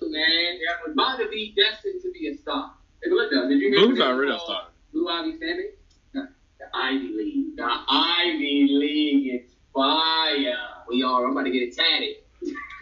Blue, 0.00 0.10
man. 0.12 0.58
About 0.92 1.18
to 1.18 1.28
be 1.28 1.54
destined 1.56 2.02
to 2.02 2.12
be 2.12 2.28
a 2.28 2.36
star. 2.36 2.72
Hey, 3.02 3.10
look 3.10 3.30
though, 3.30 3.48
did 3.48 3.60
you 3.60 3.70
hear 3.70 3.94
they 3.94 4.02
already 4.02 4.32
a 4.32 4.38
star. 4.38 4.68
Blue 4.92 5.08
Ivy 5.08 5.38
Sandy? 5.38 5.70
The 6.12 6.28
Ivy 6.74 7.12
League. 7.16 7.56
The 7.56 7.68
Ivy 7.88 8.68
League. 8.70 9.34
It's 9.34 9.52
fire. 9.74 10.54
We 10.88 11.02
are. 11.02 11.24
I'm 11.24 11.32
about 11.32 11.44
to 11.44 11.50
get 11.50 11.62
it 11.62 11.74
tatted. 11.76 12.16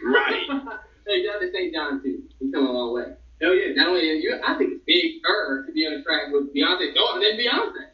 Right. 0.03 0.47
hey, 1.07 1.23
to 1.23 1.51
St. 1.51 1.73
John 1.73 2.01
too. 2.03 2.23
He's 2.39 2.53
come 2.53 2.67
a 2.67 2.71
long 2.71 2.93
way. 2.93 3.13
Hell 3.41 3.55
yeah. 3.55 3.73
Not 3.73 3.87
only 3.87 4.01
you, 4.01 4.39
I 4.45 4.57
think 4.57 4.73
it's 4.73 4.83
big 4.85 5.21
er 5.27 5.65
to 5.65 5.71
be 5.71 5.85
on 5.87 5.97
the 5.97 6.03
track 6.03 6.31
with 6.31 6.53
Beyonce's 6.53 6.93
daughter 6.93 7.19
and 7.19 7.23
then 7.23 7.37
Beyonce. 7.39 7.91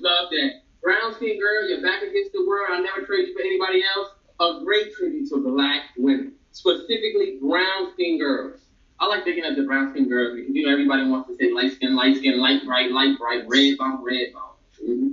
Love 0.00 0.30
that. 0.30 0.63
Brown 0.84 1.14
skin 1.14 1.40
girl, 1.40 1.66
you're 1.66 1.80
back 1.80 2.02
against 2.02 2.32
the 2.34 2.46
world. 2.46 2.68
I'll 2.70 2.82
never 2.82 3.06
trade 3.06 3.28
you 3.28 3.34
for 3.34 3.40
anybody 3.40 3.82
else. 3.96 4.10
A 4.38 4.62
great 4.62 4.94
tribute 4.94 5.30
to 5.30 5.38
black 5.38 5.80
women, 5.96 6.34
specifically 6.52 7.38
brown 7.40 7.92
skin 7.94 8.18
girls. 8.18 8.60
I 9.00 9.06
like 9.06 9.24
thinking 9.24 9.46
of 9.46 9.56
the 9.56 9.62
brown 9.62 9.92
skin 9.92 10.10
girls 10.10 10.36
because 10.36 10.54
you 10.54 10.66
know 10.66 10.72
everybody 10.72 11.08
wants 11.08 11.28
to 11.30 11.36
say 11.36 11.50
light 11.52 11.72
skin, 11.72 11.96
light 11.96 12.18
skin, 12.18 12.38
light 12.38 12.66
bright, 12.66 12.92
light 12.92 13.16
bright, 13.18 13.44
red 13.48 13.78
bone, 13.78 14.04
red 14.04 14.34
bone. 14.34 14.42
Mm-hmm. 14.84 15.08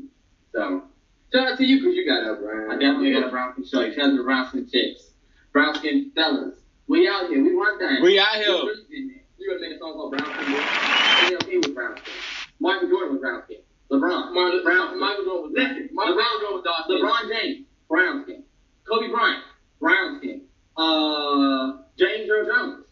So 0.54 0.84
shout 1.32 1.54
out 1.54 1.58
to 1.58 1.66
you 1.66 1.80
because 1.80 1.96
you 1.96 2.06
got 2.06 2.30
a 2.30 2.36
brown. 2.36 2.72
I 2.72 2.74
definitely 2.74 3.14
got 3.14 3.28
a 3.28 3.30
brown 3.30 3.54
skin 3.54 3.66
shorty. 3.66 3.96
Shout 3.96 4.10
out 4.10 4.18
to 4.18 4.24
brown 4.24 4.50
skin 4.50 4.68
chicks, 4.70 5.12
brown 5.54 5.76
skin 5.76 6.12
fellas. 6.14 6.56
We 6.88 7.08
out 7.08 7.30
here. 7.30 7.42
We 7.42 7.56
want 7.56 7.80
that. 7.80 8.02
We 8.04 8.20
out 8.20 8.36
here. 8.36 8.46
You 8.90 9.48
gonna 9.48 9.62
make 9.62 9.78
a 9.78 9.80
song 9.80 9.94
called 9.94 10.12
Brown 10.12 10.26
Skin? 10.26 10.54
MLK 10.54 11.66
was 11.66 11.74
brown 11.74 11.98
skin. 11.98 12.14
Michael 12.60 12.90
Jordan 12.90 13.14
was 13.14 13.22
brown 13.22 13.44
skin. 13.46 13.62
LeBron. 13.92 14.34
Mar- 14.34 14.64
brown. 14.64 15.00
Michael 15.00 15.26
Jordan 15.26 15.44
was 15.44 15.52
listen. 15.54 15.90
Michael 15.94 16.14
Jordan 16.16 16.48
was 16.56 16.64
dark 16.64 16.86
skin. 16.86 17.02
LeBron 17.04 17.30
James, 17.30 17.66
brown 17.90 18.24
skin. 18.24 18.44
Kobe 18.88 19.10
Bryant, 19.12 19.44
brown 19.80 20.18
skin. 20.20 20.42
Uh, 20.78 21.84
James 21.98 22.30
Earl 22.30 22.46
Jones, 22.48 22.86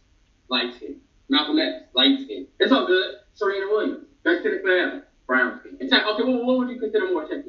light 0.50 0.76
skin. 0.76 1.00
Malcolm 1.30 1.58
X, 1.60 1.86
light 1.94 2.20
skin. 2.22 2.48
It's 2.60 2.72
all 2.72 2.86
good. 2.88 3.16
Serena 3.34 3.68
Williams, 3.72 4.06
best 4.24 4.44
tennis 4.44 4.62
forever, 4.62 5.08
brown 5.28 5.60
skin. 5.62 5.90
Check, 5.90 6.04
okay, 6.06 6.24
well, 6.24 6.46
what 6.46 6.58
would 6.58 6.70
you 6.70 6.80
consider 6.80 7.08
more 7.12 7.28
that? 7.28 7.46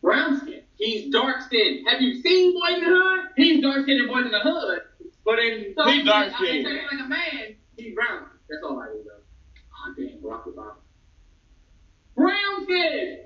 Brown 0.00 0.38
skin. 0.40 0.62
He's 0.76 1.10
dark 1.12 1.42
skinned. 1.42 1.88
Have 1.88 2.00
you 2.00 2.22
seen 2.22 2.52
Boys 2.54 2.74
in 2.78 2.84
the 2.84 2.90
Hood? 2.90 3.30
He's 3.36 3.60
dark 3.60 3.82
skinned 3.82 4.00
in 4.02 4.06
Boys 4.06 4.26
in 4.26 4.30
the 4.30 4.38
Hood. 4.40 4.80
But 5.24 5.38
in 5.40 5.74
so 5.76 5.86
He's 5.88 6.04
dark 6.06 6.32
skinned. 6.36 6.64
like 6.64 7.00
a 7.04 7.08
man. 7.08 7.56
He's 7.76 7.94
brown. 7.94 8.26
That's 8.48 8.62
all 8.62 8.78
I 8.80 8.86
do 8.86 9.02
though. 9.04 9.20
Oh 9.74 9.94
damn, 9.96 10.18
Barack 10.22 10.46
Obama. 10.54 10.74
Brown 12.18 12.64
skin. 12.64 13.18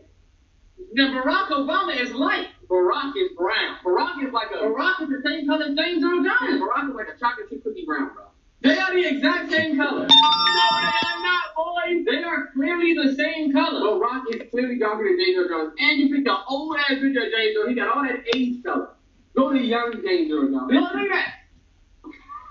Now 0.95 1.09
Barack 1.23 1.49
Obama 1.49 1.99
is 1.99 2.13
light. 2.13 2.49
Barack 2.69 3.13
is 3.17 3.31
brown. 3.37 3.77
Barack 3.85 4.23
is 4.27 4.33
like 4.33 4.51
a 4.53 4.59
Barack 4.65 5.03
is 5.03 5.09
the 5.09 5.23
same 5.25 5.47
color 5.47 5.65
as 5.67 5.75
James 5.77 6.05
Earl 6.05 6.23
Jones. 6.23 6.61
Barack 6.63 6.91
is 6.91 6.95
like 6.95 7.09
a 7.09 7.19
chocolate 7.19 7.49
chip 7.51 7.65
cookie 7.65 7.85
brown, 7.87 8.11
bro. 8.15 8.25
They 8.61 8.79
are 8.79 8.93
the 8.95 9.09
exact 9.09 9.51
same 9.51 9.77
color. 9.77 10.07
No, 10.07 10.07
they 10.07 11.09
are 11.09 11.23
not, 11.23 11.45
boys. 11.57 12.05
They 12.05 12.23
are 12.23 12.49
clearly 12.55 12.95
the 12.95 13.15
same 13.17 13.53
color. 13.53 13.81
Barack 13.99 14.23
is 14.35 14.51
clearly 14.51 14.79
darker 14.79 15.05
than 15.05 15.19
James 15.19 15.39
Earl 15.39 15.49
Jones. 15.49 15.73
And 15.81 15.99
you 15.99 16.15
picked 16.15 16.29
an 16.29 16.37
old 16.49 16.77
ass 16.79 16.89
picture 17.01 17.25
of 17.25 17.33
James 17.33 17.57
Earl. 17.59 17.69
He 17.69 17.75
got 17.75 17.97
all 17.97 18.03
that 18.05 18.21
age 18.37 18.63
color. 18.63 18.91
Go 19.35 19.51
to 19.53 19.59
young 19.59 19.93
James 20.07 20.31
Earl 20.31 20.51
Jones. 20.51 20.71
Look 20.73 20.95
at 20.95 21.09
that. 21.09 21.35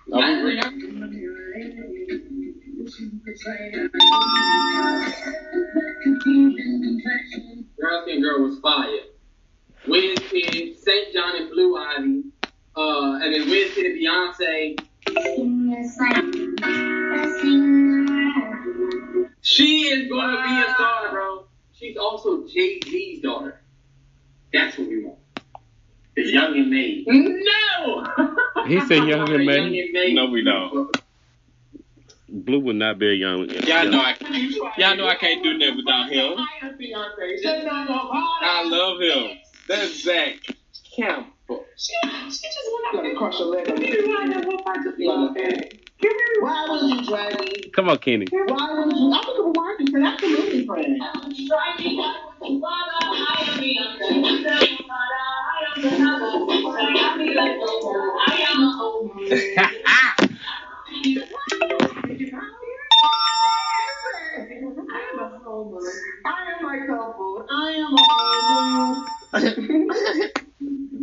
That's 0.08 0.41
the 0.43 0.54
young- 0.56 1.01
Brown 7.80 8.21
Girl 8.21 8.43
was 8.43 8.60
fire. 8.60 8.88
Wednesday, 9.88 10.73
St. 10.75 11.13
John 11.13 11.38
and 11.38 11.49
Blue 11.51 11.77
Ivy. 11.77 12.23
Uh, 12.75 13.19
and 13.21 13.34
then 13.34 13.49
Wednesday, 13.49 13.97
Beyonce. 13.97 14.77
She 19.41 19.82
is 19.82 20.10
going 20.10 20.36
to 20.36 20.43
be 20.43 20.62
a 20.62 20.73
star, 20.73 21.12
bro. 21.12 21.45
She's 21.73 21.97
also 21.97 22.45
Jay 22.47 22.80
Z's 22.84 23.21
daughter. 23.21 23.62
That's 24.54 24.77
what 24.77 24.88
we 24.88 25.04
want. 25.06 25.19
The 26.15 26.23
young 26.30 26.58
and 26.58 26.69
made. 26.69 27.06
No! 27.08 28.06
He 28.67 28.82
said 28.82 29.08
young 29.08 29.30
and 29.30 29.45
made? 29.45 29.56
Young 29.56 29.80
and 29.80 29.91
made. 29.93 30.15
No, 30.15 30.25
we 30.30 30.43
don't. 30.43 30.95
Blue 32.34 32.62
would 32.62 32.78
not 32.78 32.98
be 32.98 33.10
a 33.10 33.13
young. 33.13 33.50
Y'all 33.50 33.89
know 33.89 34.00
I, 34.00 34.15
y'all 34.78 34.96
know 34.96 35.06
I 35.06 35.15
can't 35.15 35.44
do 35.44 35.58
nothing 35.58 35.76
without 35.76 36.10
him. 36.10 36.38
I 38.41 38.63
love 38.65 39.02
him. 39.02 39.38
That's 39.67 40.02
Zach 40.02 40.36
Campbell. 40.96 41.65
She, 41.78 41.94
she 42.30 42.30
just 42.30 42.70
went 42.72 42.96
out 42.96 43.04
and 43.06 43.17
crushed 43.17 43.39
her 43.39 43.46
leg. 43.46 43.65
Give 43.65 43.78
me 43.78 44.08
one 44.08 44.30
that 44.30 44.48
one 44.48 44.63
part 44.63 44.78
to 44.84 44.91
Beyonce. 44.91 45.72
Give 46.00 46.12
me 46.12 46.24
Why 46.39 46.65
would 46.70 46.89
you 46.89 47.06
drag 47.06 47.38
me? 47.41 47.70
Come 47.76 47.89
on, 47.89 47.98
Kenny. 47.98 48.28
Why 48.32 48.74
would 48.80 48.96
you? 48.96 49.12
I 49.13 49.26
think 49.38 49.41
of 49.41 49.41
a 49.41 49.44
word 57.84 58.02
I 62.22 62.28
am 65.12 65.20
a 65.20 65.40
homo. 65.40 65.80
I 66.24 66.30
am 66.52 66.66
a 66.66 66.86
couple. 66.86 67.46
I 67.50 67.72
am 67.72 67.94
a 67.94 68.02
homo. 69.34 69.50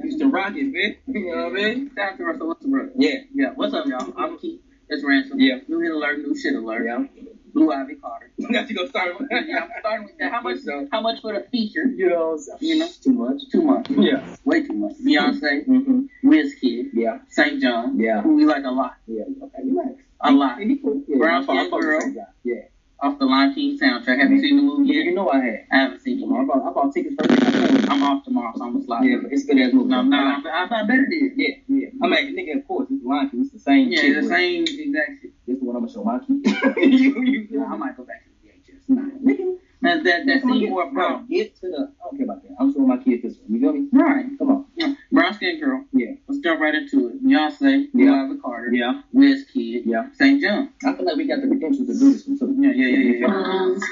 Used 0.04 0.20
to 0.20 0.28
rock 0.28 0.52
man. 0.54 0.96
You 1.08 1.34
know 1.34 1.44
what 1.44 1.52
I 1.52 1.54
mean? 1.54 1.90
Shout 1.96 2.12
out 2.12 2.18
to 2.18 2.24
Russell 2.24 2.48
Westbrook. 2.48 2.92
Yeah, 2.96 3.16
yeah. 3.34 3.50
What's 3.56 3.74
up, 3.74 3.86
y'all? 3.86 4.14
I'm 4.16 4.38
Keith. 4.38 4.60
It's 4.88 5.02
Ransom. 5.04 5.40
Yeah. 5.40 5.58
New 5.66 5.80
hit 5.80 5.90
alert, 5.90 6.18
new 6.20 6.38
shit 6.38 6.54
alert. 6.54 6.86
Yeah. 6.86 7.04
Blue 7.52 7.72
Ivy 7.72 7.96
Carter. 7.96 8.30
Got 8.52 8.68
to 8.68 8.74
go 8.74 8.86
start 8.86 9.18
with 9.18 9.28
Yeah, 9.30 9.64
I'm 9.64 9.70
starting 9.80 10.06
with 10.06 10.18
that. 10.18 10.30
How 10.30 10.40
much 10.40 10.60
so, 10.60 10.86
how 10.92 11.00
much 11.00 11.20
for 11.20 11.32
the 11.32 11.44
feature? 11.50 11.84
You 11.84 12.10
know, 12.10 12.38
so. 12.38 12.56
you 12.60 12.78
know? 12.78 12.88
Too 13.02 13.12
much. 13.12 13.42
Too 13.50 13.62
much. 13.62 13.90
Yeah. 13.90 14.36
Way 14.44 14.64
too 14.66 14.74
much. 14.74 14.92
Mm-hmm. 14.92 15.08
Beyonce. 15.08 15.66
Mm-hmm. 15.66 16.28
Wizkid. 16.30 16.90
Yeah. 16.92 17.18
St. 17.28 17.60
John. 17.60 17.98
Yeah. 17.98 18.22
Who 18.22 18.36
we 18.36 18.44
like 18.44 18.62
a 18.64 18.70
lot. 18.70 18.94
Yeah. 19.08 19.24
Okay, 19.42 19.62
relax. 19.64 20.00
A 20.20 20.32
lot. 20.32 20.58
He. 20.58 20.80
Yeah, 21.06 21.18
Brown 21.18 21.44
Skin 21.44 21.70
Girl. 21.70 22.00
Yeah. 22.44 22.62
Off 23.00 23.18
the 23.20 23.26
Lion 23.26 23.54
King 23.54 23.78
soundtrack. 23.78 24.18
Have 24.20 24.30
you 24.32 24.40
seen 24.40 24.56
the 24.56 24.62
movie 24.62 24.92
yet? 24.92 25.04
You 25.04 25.14
know 25.14 25.30
I 25.30 25.36
have. 25.38 25.54
I 25.70 25.76
haven't 25.76 26.00
seen 26.00 26.18
it. 26.20 26.26
I 26.26 26.44
bought, 26.44 26.68
I 26.68 26.72
bought 26.72 26.92
tickets 26.92 27.14
for 27.14 27.32
it. 27.32 27.88
I'm 27.88 28.02
off 28.02 28.24
tomorrow, 28.24 28.52
so 28.56 28.64
I'm 28.64 28.72
gonna 28.72 28.84
slide. 28.84 29.04
Yeah, 29.04 29.18
but 29.22 29.32
it's 29.32 29.44
good 29.44 29.58
as 29.60 29.72
movie. 29.72 29.88
No, 29.88 30.02
no, 30.02 30.16
I, 30.16 30.42
I, 30.44 30.80
I 30.80 30.82
bet 30.82 30.98
it 30.98 31.14
is. 31.14 31.32
Yeah, 31.36 31.54
yeah. 31.68 31.88
I 32.02 32.08
mean, 32.08 32.36
nigga, 32.36 32.58
of 32.60 32.66
course, 32.66 32.88
it's 32.90 33.04
Lion 33.04 33.30
King. 33.30 33.42
It's 33.42 33.52
the 33.52 33.60
same. 33.60 33.88
Yeah, 33.92 34.20
the 34.20 34.26
same 34.26 34.62
exact 34.64 35.22
shit. 35.22 35.32
This 35.46 35.58
is 35.58 35.62
what 35.62 35.76
I'm 35.76 35.82
gonna 35.82 35.92
show 35.92 36.02
my 36.02 36.18
kid. 36.18 36.76
you, 36.90 37.22
you, 37.22 37.64
I 37.64 37.76
might 37.76 37.96
go 37.96 38.02
back 38.02 38.24
to 38.24 38.30
the 38.42 38.48
VHS. 38.48 38.88
Nah, 38.88 39.02
nigga. 39.22 39.57
That 39.80 40.02
that 40.04 40.26
that 40.26 40.42
scene 40.42 40.70
more 40.70 40.90
bro. 40.90 41.20
Get 41.30 41.54
to 41.60 41.68
the. 41.68 41.92
I 42.00 42.04
don't 42.04 42.16
care 42.16 42.24
about 42.24 42.42
that. 42.42 42.50
I'm 42.58 42.72
showing 42.72 42.88
my 42.88 42.96
kids 42.96 43.22
this 43.22 43.36
one. 43.38 43.54
You 43.54 43.60
feel 43.60 43.72
me? 43.72 43.88
Right. 43.92 44.26
Come 44.38 44.50
on. 44.50 44.64
Yeah. 44.74 44.94
Brown 45.12 45.34
skin 45.34 45.60
girl. 45.60 45.84
Yeah. 45.92 46.14
Let's 46.26 46.40
jump 46.42 46.60
right 46.60 46.74
into 46.74 47.08
it. 47.08 47.24
Beyonce. 47.24 47.86
Yeah. 47.94 48.24
Ivy 48.24 48.40
Carter. 48.40 48.70
Yeah. 48.72 49.02
Wizkid. 49.14 49.82
Yeah. 49.86 50.08
St. 50.14 50.42
John. 50.42 50.70
I 50.84 50.94
feel 50.94 51.04
like 51.06 51.16
we 51.16 51.28
got 51.28 51.40
the 51.42 51.48
potential 51.48 51.86
to 51.86 51.98
do 51.98 52.12
this 52.12 52.26
one 52.26 52.38
too. 52.38 52.56
Yeah, 52.58 52.72
yeah, 52.74 52.88
yeah, 52.88 53.26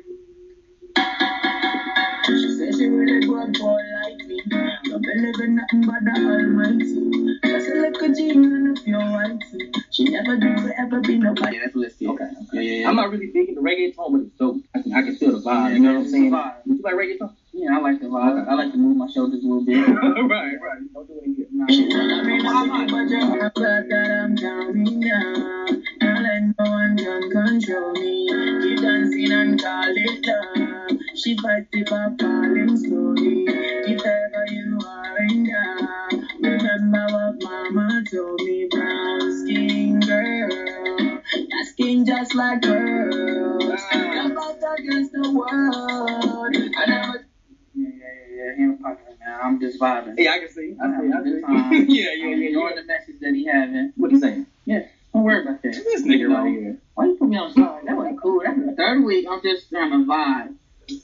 Really 3.00 3.26
good 3.26 3.58
boy 3.58 3.80
like 4.02 4.18
me. 4.26 4.42
Don't 4.84 5.02
believe 5.02 5.40
in 5.40 5.56
nothing 5.56 5.82
but 5.86 6.04
the 6.04 6.14
Almighty. 6.20 7.38
Just 7.44 7.68
a 7.68 7.74
little 7.74 8.14
genie 8.14 8.46
and 8.46 8.78
a 8.78 8.80
pure 8.80 9.00
white. 9.00 9.42
She 9.90 10.04
never 10.04 10.36
do 10.36 10.72
ever 10.78 11.00
be 11.00 11.18
nobody. 11.18 11.56
Yeah, 11.56 11.62
that's 11.64 11.74
what 11.74 11.86
it's 11.86 12.02
Okay. 12.02 12.24
Yeah, 12.52 12.60
yeah, 12.60 12.80
yeah. 12.80 12.88
I'm 12.88 12.96
not 12.96 13.10
really 13.10 13.30
big 13.32 13.48
into 13.48 13.62
reggaeton, 13.62 14.12
but 14.12 14.20
it's 14.20 14.36
dope. 14.38 14.62
I 14.74 14.82
can, 14.82 14.92
I 14.94 15.02
can 15.02 15.16
feel 15.16 15.32
the 15.32 15.40
vibe. 15.40 15.72
you 15.72 15.78
know 15.80 15.94
what 15.94 16.00
I'm 16.00 16.08
saying? 16.08 16.30
Would 16.30 16.78
you 16.78 16.82
like 16.82 16.94
reggaeton? 16.94 17.34
Yeah, 17.52 17.76
I 17.76 17.80
like 17.80 18.00
the 18.00 18.06
vibe. 18.06 18.48
I 18.48 18.54
like 18.54 18.72
to 18.72 18.78
move 18.78 18.96
my 18.96 19.08
shoulders 19.08 19.42
a 19.42 19.46
little 19.46 19.64
bit. 19.64 19.76
right, 19.88 20.56
right. 20.60 20.92
Don't 20.94 21.06
do 21.08 21.18
it 21.18 21.26
in 21.26 21.34
here. 21.34 21.46
Nah. 21.50 21.66
I 21.66 22.22
mean, 22.22 22.46
I'm 22.46 22.86
but 22.86 23.08
you're 23.08 23.50
that 23.56 24.22
I'm 24.22 24.36
counting 24.36 25.00
down. 25.00 25.82
Now 26.00 26.20
let 26.20 26.42
no 26.58 26.70
one 26.70 26.96
can 26.96 27.30
control 27.30 27.92
me. 27.92 28.28
Keep 28.62 28.80
dancing 28.82 29.32
and 29.32 29.60
call 29.60 29.84
it 29.86 30.26
love. 30.26 30.99
She 31.16 31.36
fights 31.36 31.66
the 31.72 31.82
by 31.82 32.08
falling 32.20 32.76
slowly. 32.76 33.44
If 33.48 34.00
ever 34.04 34.44
you 34.48 34.78
are 34.86 35.18
in 35.18 35.44
doubt, 35.44 36.12
remember 36.40 37.06
what 37.10 37.42
mama 37.42 38.02
told 38.10 38.40
me. 38.42 38.68
Brown 38.70 39.20
skin 39.44 39.98
girl, 40.00 40.48
that 40.48 41.66
skin 41.70 42.06
just 42.06 42.34
like 42.36 42.62
girls. 42.62 43.82
Come 43.90 44.38
out 44.38 44.78
against 44.78 45.12
the 45.12 45.32
world. 45.32 46.56
I 46.78 46.86
never. 46.86 47.26
Yeah, 47.74 47.88
yeah, 47.88 47.88
yeah, 47.98 48.36
yeah. 48.36 48.54
Him 48.56 48.78
popping 48.80 49.16
now. 49.18 49.40
I'm 49.42 49.58
just 49.58 49.80
vibing. 49.80 50.14
Yeah, 50.16 50.32
I 50.34 50.38
can 50.38 50.48
see. 50.48 50.76
I 50.80 51.00
see. 51.00 51.12
I 51.12 51.22
see. 51.24 51.40
Time. 51.40 51.72
yeah, 51.88 52.12
yeah, 52.12 52.26
yeah. 52.36 52.46
Enjoying 52.48 52.76
the 52.76 52.84
message 52.84 53.16
that 53.20 53.34
he 53.34 53.46
having. 53.46 53.92
What 53.96 54.12
he 54.12 54.20
saying? 54.20 54.46
Yeah. 54.64 54.84
Don't 55.12 55.24
worry 55.24 55.42
about 55.42 55.60
that. 55.62 55.72
This 55.72 56.02
nigga 56.02 56.28
right 56.32 56.48
here. 56.48 56.78
Why 56.94 57.06
you 57.06 57.16
put 57.16 57.28
me 57.28 57.36
on 57.36 57.52
side? 57.52 57.82
That 57.86 57.96
wasn't 57.96 58.20
cool. 58.22 58.42
That's 58.44 58.58
the 58.64 58.74
third 58.76 59.02
week. 59.04 59.26
I'm 59.28 59.42
just 59.42 59.68
trying 59.70 59.90
to 59.90 60.06
vibe. 60.06 60.54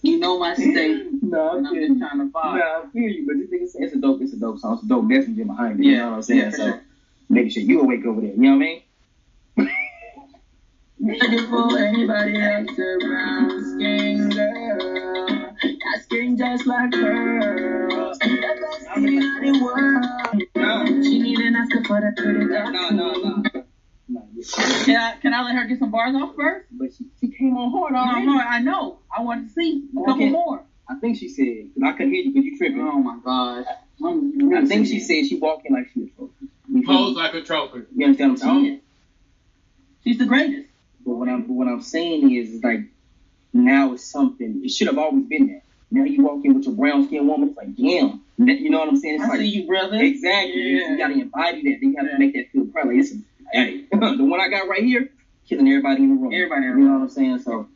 You 0.03 0.19
know 0.19 0.39
my 0.39 0.55
state. 0.55 1.07
no, 1.23 1.51
I'm, 1.51 1.67
I'm 1.67 1.75
just 1.75 1.99
trying 1.99 2.19
to 2.19 2.33
vibe. 2.33 2.59
No, 2.59 2.83
I 2.85 2.85
feel 2.93 3.03
you, 3.03 3.27
but 3.27 3.37
this 3.39 3.51
nigga 3.51 3.69
said 3.69 3.83
it's 3.83 3.95
a 3.95 4.01
dope, 4.01 4.21
it's 4.23 4.33
a 4.33 4.39
dope 4.39 4.59
song. 4.59 4.75
It's 4.75 4.85
a 4.85 4.89
dope 4.89 5.05
messenger 5.05 5.45
behind 5.45 5.81
it. 5.81 5.85
Yeah, 5.85 5.91
you 5.91 5.97
know 5.99 6.11
what 6.11 6.17
I'm 6.17 6.23
saying? 6.23 6.41
Yeah, 6.41 6.51
so 6.51 6.81
sure 7.49 7.63
you 7.63 7.81
awake 7.81 8.05
over 8.05 8.21
there. 8.21 8.31
You 8.31 8.37
know 8.37 8.51
what 8.51 8.57
I 8.57 8.59
mean? 8.59 8.83
For 11.51 11.79
anybody 11.79 12.41
else 12.41 12.79
around 12.79 13.51
skin 13.75 14.31
girl. 14.31 14.77
That 15.63 16.03
skin 16.03 16.37
just 16.37 16.67
like 16.67 16.91
pearls. 16.91 18.19
The 18.19 18.57
best 18.61 18.95
thing 18.95 19.07
in 19.07 19.53
the 19.53 19.65
world. 19.65 20.43
No. 20.57 21.03
She 21.03 21.19
need 21.19 21.39
an 21.39 21.57
Oscar 21.57 21.85
for 21.85 22.01
the 22.01 22.13
pretty 22.21 22.47
girl. 22.47 22.71
No, 22.73 22.89
no, 22.91 23.13
no. 23.13 23.66
Can 24.85 24.97
I, 24.97 25.17
can 25.21 25.35
I 25.35 25.43
let 25.43 25.55
her 25.55 25.67
get 25.67 25.79
some 25.79 25.91
bars 25.91 26.15
off 26.15 26.35
first? 26.37 26.67
But 26.71 26.89
she, 26.95 27.07
she 27.21 27.29
came 27.29 27.57
on 27.57 27.71
hard 27.71 27.95
already. 27.95 28.27
No, 28.27 28.35
no, 28.35 28.41
I 28.41 28.61
know. 28.61 28.99
I 29.17 29.23
wanted 29.23 29.49
to 29.49 29.55
see 29.55 29.85
a 29.93 30.05
couple 30.05 30.27
more. 30.29 30.63
I 30.89 30.95
think 30.97 31.19
she 31.19 31.29
said, 31.29 31.75
because 31.75 31.83
I 31.85 31.93
couldn't 31.93 32.13
hear 32.13 32.25
you 32.25 32.33
because 32.33 32.45
you 32.45 32.59
tripping. 32.59 32.81
Oh 32.81 32.99
my 32.99 33.19
gosh. 33.25 33.67
i 34.05 34.59
I 34.59 34.67
think 34.67 34.87
she 34.87 35.01
said 35.01 35.27
she 35.27 35.39
walking 35.39 35.73
like 35.73 35.89
she 35.93 36.05
a 36.05 36.07
trophy. 36.09 36.85
Pose 36.87 37.17
like 37.17 37.35
a 37.35 37.43
trophy. 37.43 37.83
You 37.95 38.07
understand 38.07 38.33
what 38.33 38.43
I'm 38.45 38.49
oh. 38.49 38.63
saying? 38.63 38.81
She's 40.05 40.19
the 40.19 40.27
greatest. 40.27 40.69
But 41.05 41.15
what 41.15 41.29
I'm, 41.29 41.43
but 41.43 41.53
what 41.53 41.69
I'm 41.69 41.83
saying 41.83 42.35
is, 42.35 42.51
is 42.51 42.63
like, 42.63 42.81
now 43.53 43.95
it's 43.95 44.05
something. 44.05 44.63
It 44.65 44.71
should 44.71 44.87
have 44.89 44.99
always 44.99 45.25
been 45.25 45.47
there. 45.49 45.63
Now 45.91 46.05
you 46.05 46.23
walk 46.25 46.45
in 46.45 46.55
with 46.55 46.65
your 46.65 46.75
brown 46.75 47.07
skinned 47.07 47.29
woman, 47.29 47.49
it's 47.51 47.57
like, 47.57 47.75
damn. 47.77 48.23
You 48.39 48.71
know 48.71 48.81
what 48.81 48.89
I'm 48.89 48.97
saying? 48.97 49.17
It's 49.17 49.25
I 49.25 49.29
like, 49.29 49.39
see 49.39 49.47
you, 49.47 49.67
brother. 49.67 49.97
Exactly. 49.97 50.63
Yeah. 50.63 50.91
You 50.91 50.99
gotta 50.99 51.15
embody 51.15 51.63
that. 51.63 51.83
You 51.83 51.95
gotta 51.95 52.09
yeah. 52.13 52.19
make 52.19 52.35
that 52.35 52.51
feel 52.51 52.67
proud. 52.67 52.89
Like, 52.89 52.99
it's, 52.99 53.15
hey, 53.53 53.85
the 53.91 54.25
one 54.25 54.41
I 54.41 54.49
got 54.49 54.69
right 54.69 54.83
here, 54.83 55.11
killing 55.49 55.69
everybody 55.69 56.03
in 56.03 56.17
the 56.17 56.23
room. 56.23 56.33
Everybody 56.33 56.67
in 56.67 56.71
the 56.71 56.75
room. 56.75 56.83
You 56.83 56.89
know 56.89 56.95
what 56.99 57.03
I'm 57.03 57.09
saying? 57.09 57.39
So, 57.41 57.69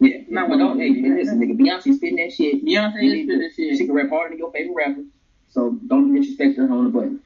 yeah. 0.00 0.18
No, 0.28 0.48
but 0.48 0.58
don't, 0.58 0.78
hey, 0.78 0.90
listen, 0.90 1.40
nigga, 1.40 1.58
Beyonce 1.58 1.94
spitting 1.94 2.16
that 2.16 2.32
shit. 2.32 2.64
Beyonce 2.64 3.02
is 3.02 3.24
spitting 3.24 3.38
that 3.40 3.52
shit. 3.54 3.78
She 3.78 3.86
can 3.86 3.94
rap 3.94 4.10
harder 4.10 4.30
than 4.30 4.38
your 4.38 4.52
favorite 4.52 4.74
rapper. 4.74 5.04
So 5.48 5.76
don't 5.86 6.14
disrespect 6.14 6.56
her 6.58 6.70
on 6.70 6.84
the 6.84 6.90
button. 6.90 7.20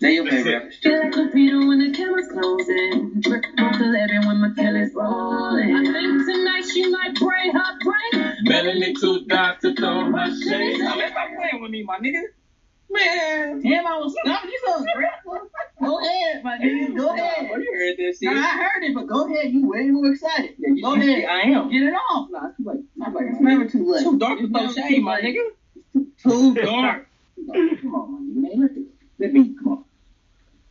They 0.00 0.14
your 0.14 0.24
favorite 0.30 0.52
rapper. 0.54 0.70
Feel 0.70 0.98
like 1.00 1.16
a 1.16 1.26
Peter 1.32 1.66
when 1.66 1.78
the 1.80 1.90
camera's 1.92 2.28
closing. 2.28 3.20
Drip 3.20 3.44
off 3.58 3.78
the 3.78 3.86
living 3.86 4.26
when 4.26 4.40
my 4.40 4.50
killer's 4.54 4.94
rolling. 4.94 5.74
I 5.74 5.82
think 5.82 6.24
tonight 6.24 6.64
she 6.72 6.88
might 6.88 7.14
break 7.16 7.52
her 7.52 7.78
brain. 7.80 8.36
Melanie 8.42 8.94
two 8.94 9.24
dots 9.26 9.62
to 9.62 9.74
throw 9.74 10.12
her 10.12 10.26
shade. 10.42 10.78
Now 10.78 10.96
let's 10.96 11.10
stop 11.10 11.28
playing 11.36 11.60
with 11.60 11.70
me, 11.72 11.82
my 11.82 11.98
nigga. 11.98 12.22
Man, 12.90 13.60
damn, 13.60 13.86
I 13.86 13.98
was 13.98 14.14
stumped. 14.24 14.44
You 14.44 14.58
so 14.64 14.84
grateful. 14.94 15.48
Go 15.82 16.00
ahead, 16.00 16.42
my 16.42 16.58
nigga. 16.58 16.96
Go 16.96 17.14
ahead. 17.14 17.50
You 17.50 17.72
heard 17.74 17.96
that 17.98 18.16
shit. 18.18 18.32
Nah, 18.32 18.40
I 18.40 18.56
heard 18.56 18.82
it, 18.82 18.94
but 18.94 19.06
go 19.06 19.26
ahead. 19.26 19.52
You 19.52 19.68
way 19.68 19.90
more 19.90 20.10
excited. 20.10 20.54
Yeah, 20.58 20.70
you, 20.74 20.82
go 20.82 20.94
you, 20.94 21.02
ahead. 21.02 21.24
I 21.26 21.40
am. 21.50 21.70
Get 21.70 21.82
it 21.82 21.92
off. 22.10 22.28
Nah, 22.30 22.46
it's 22.46 22.56
too 22.56 22.64
late. 22.64 22.80
It's, 22.96 23.14
like, 23.14 23.26
it's 23.28 23.40
never 23.40 23.68
too 23.68 23.92
late. 23.92 24.02
Too 24.02 24.18
dark 24.18 24.38
to 24.38 24.48
throw 24.48 24.72
shade, 24.72 25.02
my 25.02 25.20
nigga. 25.20 25.44
Too 26.22 26.54
dark. 26.54 27.08
Come 27.46 27.94
on, 27.94 28.42
my 28.42 28.48
nigga. 28.48 28.84
Let 29.18 29.32
me, 29.32 29.54
come 29.58 29.72
on. 29.72 29.84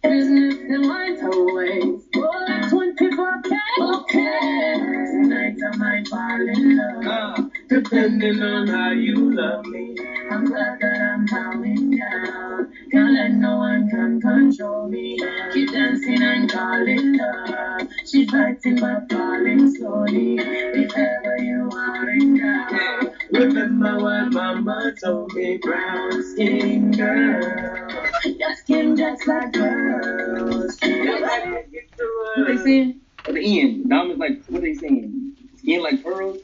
Business 0.03 0.55
and 0.55 0.85
lines 0.85 1.21
always. 1.21 2.07
Roll 2.15 2.45
like 2.47 2.63
24K. 2.71 3.57
Okay. 3.79 4.73
Tonight 5.11 5.55
I 5.63 5.75
might 5.77 6.07
fall 6.07 6.47
in 6.47 6.77
love. 6.77 7.39
Uh, 7.39 7.43
depending 7.67 8.41
on 8.41 8.67
how 8.67 8.91
you 8.91 9.33
love 9.33 9.65
me. 9.65 9.96
I'm 10.29 10.45
glad 10.45 10.79
that 10.81 11.01
I'm 11.01 11.27
calming 11.27 11.97
down. 11.97 12.71
Can't 12.91 13.13
let 13.13 13.31
no 13.31 13.57
one 13.57 13.89
can 13.89 14.19
control 14.19 14.87
me. 14.89 15.17
Keep 15.53 15.71
dancing 15.71 16.21
and 16.21 16.51
call 16.51 16.85
it 16.85 17.01
love. 17.01 17.87
She's 18.05 18.29
fighting 18.29 18.79
but 18.79 19.09
falling 19.09 19.73
slowly. 19.75 20.35
If 20.39 20.91
ever 20.95 21.37
you 21.37 21.69
are 21.71 22.09
in 22.09 22.37
doubt, 22.37 23.13
remember 23.31 23.99
what 23.99 24.33
mama 24.33 24.93
told 25.01 25.33
me. 25.33 25.57
Brown 25.57 26.23
skin 26.23 26.91
girl. 26.91 27.89
Your 28.25 28.55
skin 28.55 28.95
just 28.95 29.27
like 29.27 29.53
girls. 29.53 30.77
What 30.81 32.47
they 32.47 32.57
saying? 32.57 33.01
At 33.25 33.33
the 33.33 33.59
end, 33.61 33.89
diamonds 33.89 34.19
like 34.19 34.45
what 34.47 34.61
they 34.61 34.73
saying? 34.73 35.35
Skin 35.57 35.81
like 35.81 36.03
pearls. 36.03 36.37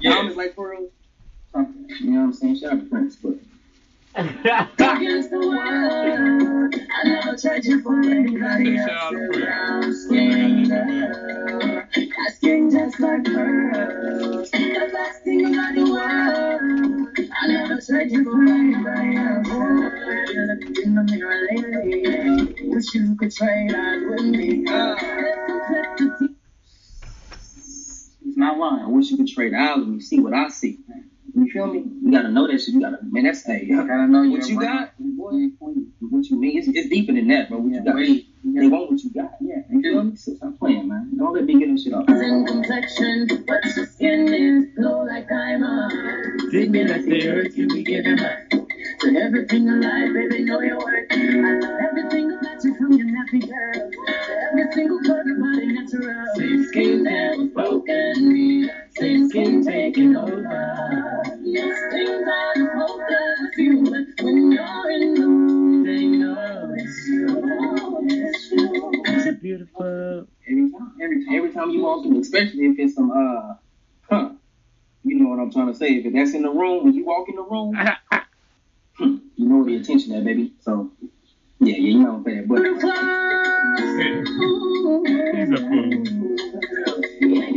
Yeah. 0.00 0.14
Diamonds 0.14 0.36
like 0.36 0.54
pearls. 0.54 0.90
You 2.00 2.10
know 2.10 2.20
what 2.20 2.26
I'm 2.26 2.32
saying? 2.32 2.56
Shout 2.58 2.72
out 2.72 2.80
to 2.80 2.86
Prince, 2.86 3.16
but. 3.16 3.34
Against 4.14 5.30
the 5.30 5.38
world, 5.38 6.74
I 6.74 7.08
never 7.08 7.36
tried 7.36 7.64
you 7.64 7.82
for 7.82 8.00
anybody 8.00 8.78
else 8.78 9.12
your 12.18 12.30
skin 12.30 12.70
just 12.70 13.00
like 13.00 13.24
pearls. 13.24 14.50
The 14.50 14.90
best 14.92 15.22
thing 15.24 15.54
about 15.54 15.74
the 15.74 15.84
world. 15.90 17.08
I 17.40 17.46
never 17.46 17.80
tried 17.80 18.10
you 18.10 18.24
for 18.24 18.42
anybody 18.42 19.16
else. 19.16 19.48
In 20.84 20.94
the 20.94 21.02
mirror 21.04 21.48
lately. 21.50 22.68
Wish 22.68 22.94
you 22.94 23.14
could 23.16 23.32
trade 23.34 23.74
eyes 23.74 24.02
with 24.08 24.24
me. 24.24 24.62
Not 28.36 28.58
lying. 28.58 28.84
I 28.84 28.88
wish 28.88 29.10
you 29.10 29.16
could 29.16 29.28
trade 29.28 29.54
eyes 29.54 29.78
with 29.78 29.88
me, 29.88 30.00
see 30.00 30.20
what 30.20 30.34
I 30.34 30.48
see. 30.48 30.78
You 31.34 31.46
feel 31.50 31.66
me? 31.66 31.84
You 32.02 32.10
gotta 32.10 32.28
know 32.30 32.46
that 32.46 32.60
shit. 32.60 32.74
You 32.74 32.80
gotta, 32.80 32.98
man. 33.02 33.24
That's 33.24 33.44
hey, 33.44 33.64
You 33.64 33.76
gotta 33.86 34.06
know 34.06 34.28
what 34.28 34.48
you 34.48 34.58
got. 34.58 34.92
What 34.98 36.30
you 36.30 36.40
mean? 36.40 36.58
It's, 36.58 36.68
it's 36.68 36.88
deeper 36.88 37.12
than 37.12 37.28
that, 37.28 37.48
bro. 37.48 37.58
What 37.58 37.72
you 37.72 37.84
got? 37.84 37.94
Wait. 37.96 38.26
They 38.44 38.68
want 38.68 38.90
what 38.90 39.02
you 39.02 39.10
got. 39.12 39.32
Yeah. 39.40 39.60
You 39.70 39.80
feel 39.82 40.02
me? 40.02 40.16
So 40.16 40.34
stop 40.34 40.58
playing, 40.58 40.88
man. 40.88 41.10
Don't 41.16 41.34
let 41.34 41.44
me 41.44 41.58
get 41.58 41.68
this 41.68 41.84
shit 41.84 41.92
off. 41.92 42.06
complexion, 42.06 43.26
but 43.46 43.64
your 43.76 43.84
skin 43.86 44.32
is 44.32 44.66
glow 44.76 45.02
like 45.04 45.28
diamond. 45.28 45.92
Dig 46.50 46.70
me 46.70 46.84
like 46.84 47.04
the 47.04 47.28
earth 47.28 47.56
you 47.56 47.68
be 47.68 47.82
giving 47.82 48.16
back. 48.16 48.48
To 49.00 49.16
everything 49.16 49.68
alive, 49.68 50.12
baby, 50.14 50.44
know 50.44 50.60
your 50.60 50.78
worth. 50.78 51.06
I 51.10 51.58
love 51.60 51.80
everything 51.90 52.30
about 52.30 52.64
you 52.64 52.74
from 52.76 52.92
your 52.92 53.06
nappy 53.06 53.46
girl. 53.46 53.90
Every 54.50 54.72
single 54.72 55.00
part 55.04 55.26
of 55.26 55.38
body 55.38 55.66
natural. 55.66 56.26
Same 56.36 56.64
skin 56.64 57.02
never 57.04 57.44
broken. 57.46 58.70
Same 58.98 59.28
skin 59.28 59.64
taking 59.64 60.16
over. 60.16 61.22
Yes, 61.42 61.78
things 61.92 62.28
are 62.28 62.78
hopeless 62.78 63.40
with 63.42 63.58
you, 63.58 63.84
but 63.84 64.24
when 64.24 64.52
you're 64.52 64.90
in 64.90 65.14
the 65.14 65.26
mood, 65.26 65.86
they 65.86 66.06
know 66.06 66.74
it's 66.76 67.08
you. 67.08 67.26
It's 68.10 68.52
you. 68.52 68.92
It's 69.06 69.40
beautiful. 69.40 70.26
Every 70.48 70.70
time, 70.72 70.94
every 71.02 71.26
every 71.36 71.52
time 71.52 71.70
you 71.70 71.82
walk 71.82 72.06
in, 72.06 72.16
especially 72.16 72.66
if 72.66 72.78
it's 72.78 72.94
some 72.96 73.10
uh, 73.12 73.54
huh, 74.10 74.30
you 75.04 75.20
know 75.20 75.30
what 75.30 75.40
I'm 75.40 75.52
trying 75.52 75.68
to 75.68 75.74
say. 75.74 75.90
If 75.94 76.12
that's 76.12 76.34
in 76.34 76.42
the 76.42 76.50
room, 76.50 76.84
when 76.84 76.94
you 76.94 77.04
walk 77.06 77.28
in 77.28 77.36
the 77.36 77.42
room, 77.42 77.76
hmm, 78.96 79.16
you 79.36 79.48
know 79.48 79.64
the 79.64 79.76
attention 79.76 80.12
there, 80.12 80.22
baby. 80.22 80.54
So 80.60 80.92
yeah, 81.60 81.76
yeah, 81.76 81.76
you 81.76 82.00
know 82.00 82.12
what 82.14 82.18
I'm 82.18 82.24
saying. 82.24 82.46
But 82.48 82.62
He's 85.34 85.50
a 85.52 85.58
fool. 85.58 86.47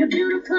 Yeah, 0.02 0.08
you're 0.08 0.10
beautiful. 0.10 0.58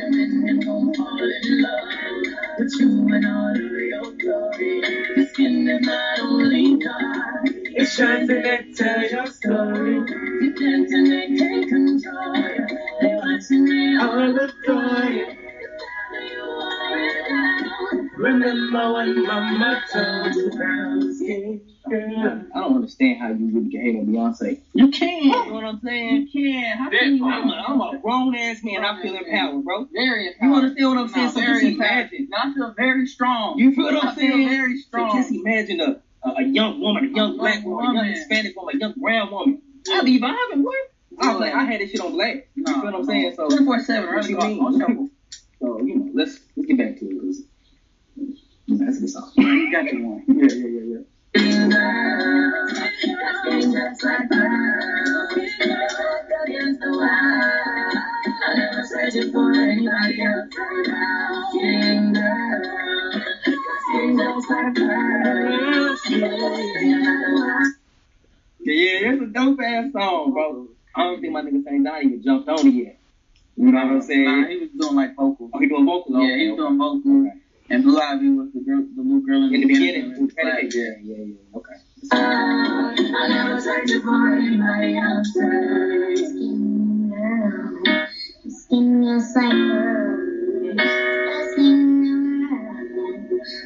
And 0.00 0.14
then 0.14 0.46
I'm 0.50 0.60
gonna 0.60 0.94
fall 0.94 1.18
in 1.20 1.62
love 1.62 2.58
with 2.58 2.72
you 2.80 3.08
and 3.14 3.26
all 3.26 3.50
of 3.50 3.56
your 3.58 4.12
glory. 4.20 4.82
Your 5.16 5.26
skin 5.28 5.68
is 5.68 5.80
not 5.86 6.20
only 6.20 6.76
dark, 6.78 7.46
It 7.46 7.86
shines 7.86 8.28
and 8.30 8.46
it 8.46 8.76
tells 8.76 9.10
your 9.12 9.26
story. 9.26 9.94
you 10.42 10.54
dance 10.54 10.92
and 10.92 11.06
they 11.06 11.28
can't 11.38 11.68
control 11.68 12.36
you. 12.36 12.66
They 13.00 13.14
watching 13.16 13.64
me 13.64 13.96
all 13.98 14.10
All 14.10 14.38
adore 14.38 15.10
you. 15.12 15.26
you 16.12 16.42
are 16.42 17.28
down. 17.28 18.10
Remember 18.16 18.92
when 18.94 19.26
mama 19.26 19.82
told 19.92 20.34
you 20.36 20.50
brown 20.50 21.14
skin 21.14 21.60
girl. 21.90 22.42
I 22.54 22.60
don't 22.60 22.76
understand 22.76 23.18
how 23.20 23.30
you 23.30 23.50
really 23.52 23.70
can 23.70 23.82
hate 23.82 23.96
on 23.96 24.06
Beyonce. 24.06 24.60
You 24.74 24.90
can. 24.90 25.24
You 25.24 25.30
know 25.30 25.54
what 25.54 25.64
I'm 25.64 25.80
saying? 25.84 26.28
You 26.32 26.52
can. 26.52 26.78
How 26.78 26.90
can 26.90 27.16
you? 27.16 27.26
I'm 27.26 27.50
a, 27.50 27.54
I'm 27.68 27.80
a 27.82 28.00
ass 28.62 28.64
man. 28.64 28.84
I 28.84 29.02
feel 29.02 29.14
empowered, 29.16 29.64
bro. 29.64 29.86
Very 29.92 30.24
You 30.24 30.30
empowered. 30.32 30.64
understand 30.64 30.88
what 30.88 30.98
I'm 30.98 31.08
saying? 31.08 31.26
No, 31.26 31.30
so 31.32 31.40
just 31.40 31.62
imagine. 31.64 32.28
No, 32.30 32.36
I 32.38 32.54
feel 32.54 32.74
very 32.76 33.06
strong. 33.06 33.58
You 33.58 33.74
feel 33.74 33.84
what 33.84 34.04
I'm 34.04 34.14
saying? 34.14 34.48
very 34.48 34.76
So 34.78 34.86
strong. 34.88 35.16
just 35.16 35.32
imagine 35.32 35.80
a, 35.80 36.02
a, 36.24 36.30
a 36.38 36.42
young 36.44 36.80
woman, 36.80 37.04
a 37.12 37.16
young 37.16 37.34
A 37.34 37.38
black 37.38 37.54
young 37.62 37.64
woman, 37.64 37.96
a 37.96 38.04
young. 38.04 38.06
Hispanic 38.14 38.56
woman, 38.56 38.76
a 38.76 38.78
young 38.78 38.94
brown 38.96 39.30
woman. 39.30 39.62
I 39.90 40.02
be 40.02 40.20
vibing, 40.20 40.62
boy. 40.62 40.70
I 41.20 41.30
was 41.32 41.40
like, 41.40 41.52
I 41.54 41.64
had 41.64 41.80
this 41.80 41.90
shit 41.90 42.00
on 42.00 42.12
black. 42.12 42.48
You 42.54 42.64
feel 42.64 42.82
what 42.84 42.94
I'm 42.94 43.04
saying? 43.04 43.34
So, 43.36 43.48
24 43.48 43.80
7, 43.80 44.06
what 44.06 44.18
early 44.24 44.30
you 44.30 44.38
mean? 44.38 44.60
on 44.60 44.78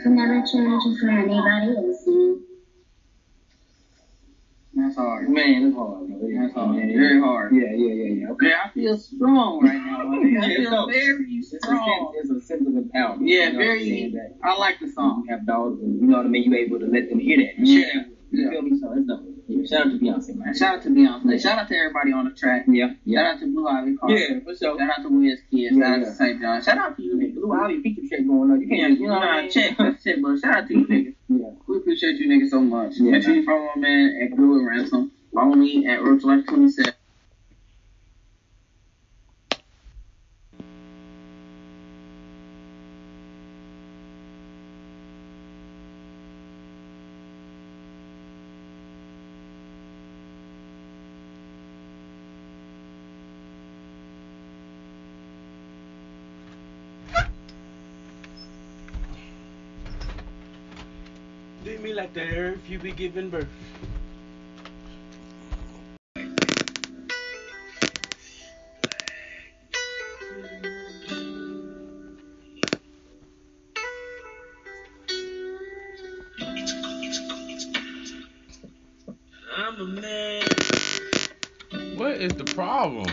Never 0.08 0.44
changing 0.46 0.96
for 0.98 1.08
anybody 1.08 1.76
else. 1.76 2.08
That's 4.74 4.94
hard. 4.94 5.30
Man, 5.30 5.64
that's 5.64 5.74
hard, 5.74 6.06
bro. 6.06 6.28
That's 6.38 6.54
hard. 6.54 6.76
Yeah, 6.76 6.84
yeah, 6.84 6.98
Very 6.98 7.20
hard. 7.20 7.54
Yeah, 7.54 7.72
yeah, 7.74 7.94
yeah, 7.94 8.12
yeah. 8.12 8.30
Okay. 8.32 8.48
Yeah, 8.48 8.62
I 8.66 8.68
feel 8.70 8.96
strong 8.98 9.64
right 9.64 9.74
now. 9.74 10.42
I 10.44 10.54
feel 10.54 10.86
very 10.86 11.42
strong. 11.42 12.12
it's 12.14 12.30
a 12.30 12.40
sense 12.40 12.66
of 12.66 12.74
empowerment. 12.74 13.22
Yeah, 13.22 13.48
you 13.48 13.52
know 13.52 13.58
what 13.58 13.68
I'm 13.68 13.78
saying? 13.80 14.12
very. 14.12 14.28
I 14.44 14.56
like 14.58 14.78
the 14.78 14.88
song. 14.88 15.24
you 15.26 15.34
have 15.34 15.46
dogs, 15.46 15.80
and 15.80 16.00
you 16.00 16.06
know 16.06 16.18
what 16.18 16.26
I 16.26 16.28
mean. 16.28 16.52
You 16.52 16.58
able 16.58 16.78
to 16.78 16.86
let 16.86 17.08
them 17.08 17.18
hear 17.18 17.38
that. 17.38 17.54
Yeah. 17.58 17.80
share 17.80 17.94
that. 17.94 18.10
You 18.30 18.50
feel 18.50 18.62
me? 18.62 18.78
So 18.78 18.92
it's 18.92 19.06
dope. 19.06 19.35
Yeah, 19.48 19.64
shout 19.66 19.86
out 19.86 19.92
to 19.92 19.98
Beyonce, 19.98 20.34
man. 20.36 20.54
Shout 20.56 20.74
out 20.76 20.82
to 20.82 20.88
Beyonce. 20.90 21.40
Shout 21.40 21.58
out 21.58 21.68
to 21.68 21.76
everybody 21.76 22.12
on 22.12 22.24
the 22.24 22.32
track. 22.32 22.64
Yeah, 22.68 22.90
Shout 23.06 23.26
out 23.26 23.40
to 23.40 23.46
Blue 23.46 23.66
Ivy 23.68 23.96
Carter. 23.96 24.14
yeah, 24.16 24.40
for 24.44 24.56
sure. 24.56 24.78
Shout 24.78 24.90
out 24.90 25.02
to 25.02 25.08
Wiz 25.08 25.38
Kid. 25.50 25.58
Yeah, 25.58 25.70
Shout 25.70 25.82
out 25.82 25.98
yeah. 26.00 26.04
to 26.04 26.14
St. 26.14 26.40
John. 26.42 26.62
Shout 26.62 26.78
out 26.78 26.96
to 26.96 27.02
you 27.02 27.14
niggas. 27.16 27.34
Blue 27.34 27.52
Ivy 27.52 27.82
feature 27.82 28.02
check 28.10 28.26
going 28.26 28.50
on. 28.50 28.60
You 28.60 28.68
can't, 28.68 28.98
you 28.98 29.06
know 29.06 29.14
what 29.14 29.22
I 29.28 29.42
mean? 29.42 29.50
Check, 29.52 29.76
that's 29.78 30.02
shit, 30.02 30.20
but 30.20 30.38
shout 30.40 30.56
out 30.56 30.66
to 30.68 30.74
you 30.74 30.86
niggas. 30.86 31.14
Yeah. 31.28 31.50
We 31.68 31.76
appreciate 31.76 32.16
you 32.18 32.26
niggas 32.28 32.50
so 32.50 32.60
much. 32.60 32.94
Yeah, 32.96 33.12
Make 33.12 33.22
sure 33.22 33.34
you 33.34 33.44
follow 33.44 33.68
my 33.76 33.80
man 33.82 34.20
at 34.22 34.36
Blue 34.36 34.58
and 34.58 34.66
Ransom. 34.66 35.12
Follow 35.32 35.54
me 35.54 35.86
at 35.86 36.02
Roach 36.02 36.22
Life 36.24 36.44
27. 36.46 36.92
The 62.16 62.34
earth 62.34 62.66
you 62.66 62.78
be 62.78 62.92
giving 62.92 63.28
birth. 63.28 63.46
I'm 79.54 79.78
a 79.78 79.84
man. 79.84 80.42
What 81.96 82.12
is 82.12 82.32
the 82.32 82.50
problem? 82.54 83.10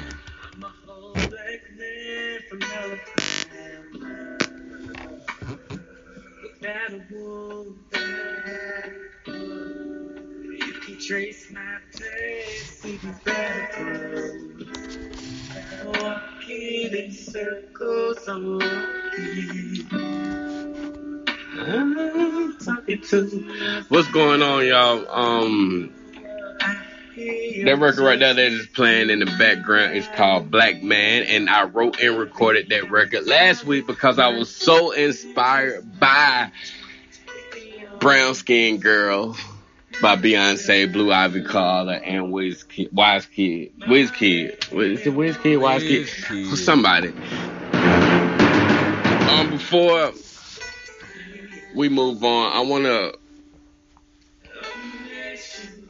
Trace 11.14 11.52
my 11.52 11.78
in 16.92 17.12
circles, 17.12 18.18
What's 23.90 24.08
going 24.10 24.42
on, 24.42 24.66
y'all? 24.66 25.08
Um, 25.12 25.94
that 27.16 27.78
record 27.80 28.00
right 28.00 28.18
there 28.18 28.34
that 28.34 28.40
is 28.40 28.66
playing 28.68 29.12
in 29.12 29.20
the 29.20 29.26
background 29.26 29.96
is 29.96 30.08
called 30.16 30.50
Black 30.50 30.82
Man, 30.82 31.24
and 31.24 31.48
I 31.48 31.66
wrote 31.66 32.02
and 32.02 32.18
recorded 32.18 32.70
that 32.70 32.90
record 32.90 33.28
last 33.28 33.66
week 33.66 33.86
because 33.86 34.18
I 34.18 34.30
was 34.30 34.54
so 34.54 34.90
inspired 34.90 36.00
by 36.00 36.52
Brown 38.00 38.34
Skin 38.34 38.80
Girl 38.80 39.38
by 40.02 40.16
Beyonce, 40.16 40.92
Blue 40.92 41.12
Ivy 41.12 41.44
Carter, 41.44 41.92
and 41.92 42.34
Wizkid, 42.34 42.92
Wise 42.94 43.26
Kid, 43.26 43.72
Wizkid, 43.82 44.74
is 44.74 45.08
it 45.08 45.14
Wizkid, 45.14 45.60
Wise 45.60 45.84
Kid, 45.84 46.08
Kid. 46.08 46.58
somebody. 46.58 47.10
Um, 49.30 49.50
before 49.50 50.12
we 51.76 51.90
move 51.90 52.24
on, 52.24 52.54
I 52.54 52.62
wanna 52.62 53.12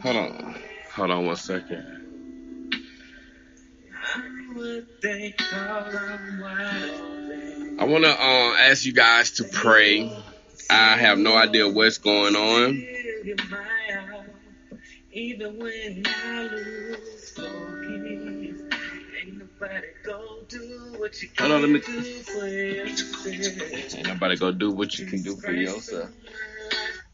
hold 0.02 0.16
on, 0.16 0.56
hold 0.94 1.12
on 1.12 1.26
one 1.26 1.36
second. 1.36 1.94
I 7.80 7.86
want 7.86 8.04
to 8.04 8.12
uh, 8.12 8.56
ask 8.70 8.86
you 8.86 8.94
guys 8.94 9.32
to 9.32 9.44
pray. 9.46 10.12
I 10.70 10.96
have 10.98 11.18
no 11.18 11.36
idea 11.36 11.68
what's 11.68 11.98
going 11.98 12.36
on. 12.36 12.86
Even 15.14 15.60
when 15.60 16.04
I 16.08 16.44
lose 16.44 17.32
focus, 17.32 17.48
ain't 19.22 19.38
nobody 19.38 19.88
gonna 20.06 20.44
do 20.50 20.96
what 21.00 21.22
you 21.22 21.30
Hold 21.40 21.52
on, 21.54 21.62
let 21.62 21.72
me- 21.72 21.80
can 21.82 22.04
do 22.04 22.24
for 22.24 22.48
yourself. 22.48 23.96
Ain't 23.96 24.08
nobody 24.08 24.38
gonna 24.38 24.54
do 24.58 24.72
what 24.72 25.00
you 25.00 25.08
can 25.08 25.24
do 25.24 25.38
for 25.38 25.52
yourself. 25.54 26.12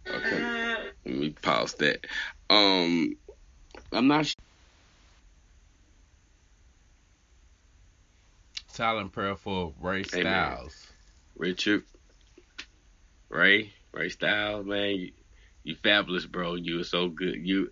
Okay, 0.08 0.42
let 1.06 1.16
me 1.16 1.32
pause 1.42 1.76
that. 1.76 2.08
Um, 2.50 3.16
I'm 3.94 4.08
not. 4.08 4.28
Sh- 4.28 4.36
Silent 8.70 9.14
prayer 9.14 9.36
for 9.36 9.76
Ray 9.80 10.00
Amen. 10.00 10.06
Styles. 10.06 10.88
Richard, 11.36 11.84
Ray, 13.30 13.74
Ray 13.94 14.10
Styles, 14.10 14.66
man, 14.66 15.12
you, 15.64 15.76
fabulous, 15.84 16.26
bro. 16.26 16.56
You 16.56 16.80
are 16.82 16.86
so 16.86 17.10
good. 17.10 17.36
You, 17.42 17.70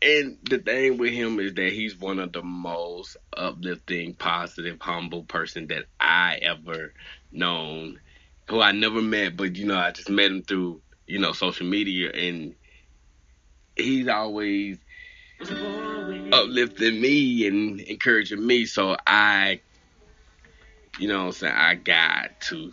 and 0.00 0.38
the 0.42 0.58
thing 0.58 0.98
with 0.98 1.12
him 1.12 1.38
is 1.38 1.54
that 1.54 1.72
he's 1.72 1.96
one 1.96 2.18
of 2.18 2.32
the 2.32 2.42
most 2.42 3.16
uplifting, 3.36 4.14
positive, 4.14 4.78
humble 4.80 5.24
person 5.24 5.68
that 5.68 5.84
I 6.00 6.38
ever 6.42 6.92
known. 7.30 8.00
Who 8.48 8.60
I 8.60 8.72
never 8.72 9.00
met, 9.00 9.36
but 9.36 9.56
you 9.56 9.66
know, 9.66 9.78
I 9.78 9.92
just 9.92 10.10
met 10.10 10.30
him 10.30 10.42
through 10.42 10.82
you 11.06 11.20
know 11.20 11.32
social 11.32 11.66
media, 11.66 12.10
and 12.10 12.54
he's 13.76 14.08
always 14.08 14.78
uplifting 16.32 17.00
me 17.00 17.46
and 17.46 17.80
encouraging 17.80 18.44
me. 18.44 18.66
So 18.66 18.96
I, 19.06 19.60
you 20.98 21.08
know, 21.08 21.26
I'm 21.26 21.32
saying 21.32 21.54
I 21.54 21.74
got 21.76 22.40
to 22.48 22.72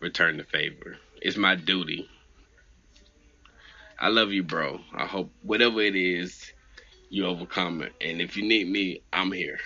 return 0.00 0.36
the 0.36 0.44
favor. 0.44 0.96
It's 1.22 1.36
my 1.36 1.54
duty. 1.54 2.08
I 4.00 4.08
love 4.08 4.32
you, 4.32 4.42
bro. 4.42 4.80
I 4.94 5.06
hope 5.06 5.32
whatever 5.42 5.80
it 5.80 5.96
is, 5.96 6.52
you 7.10 7.26
overcome 7.26 7.82
it. 7.82 7.94
And 8.00 8.20
if 8.20 8.36
you 8.36 8.44
need 8.44 8.68
me, 8.68 9.02
I'm 9.12 9.32
here. 9.32 9.58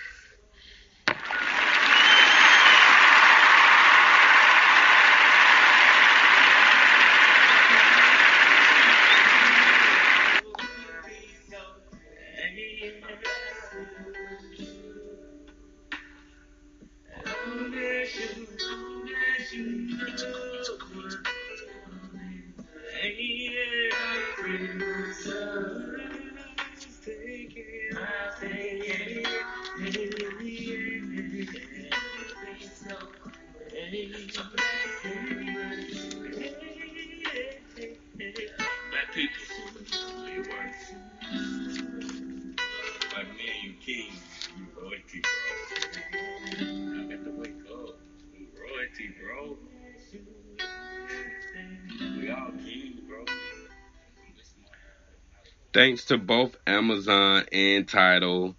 Thanks 55.99 56.07
to 56.07 56.17
both 56.17 56.55
Amazon 56.65 57.43
and 57.51 57.85
Tidal 57.85 58.55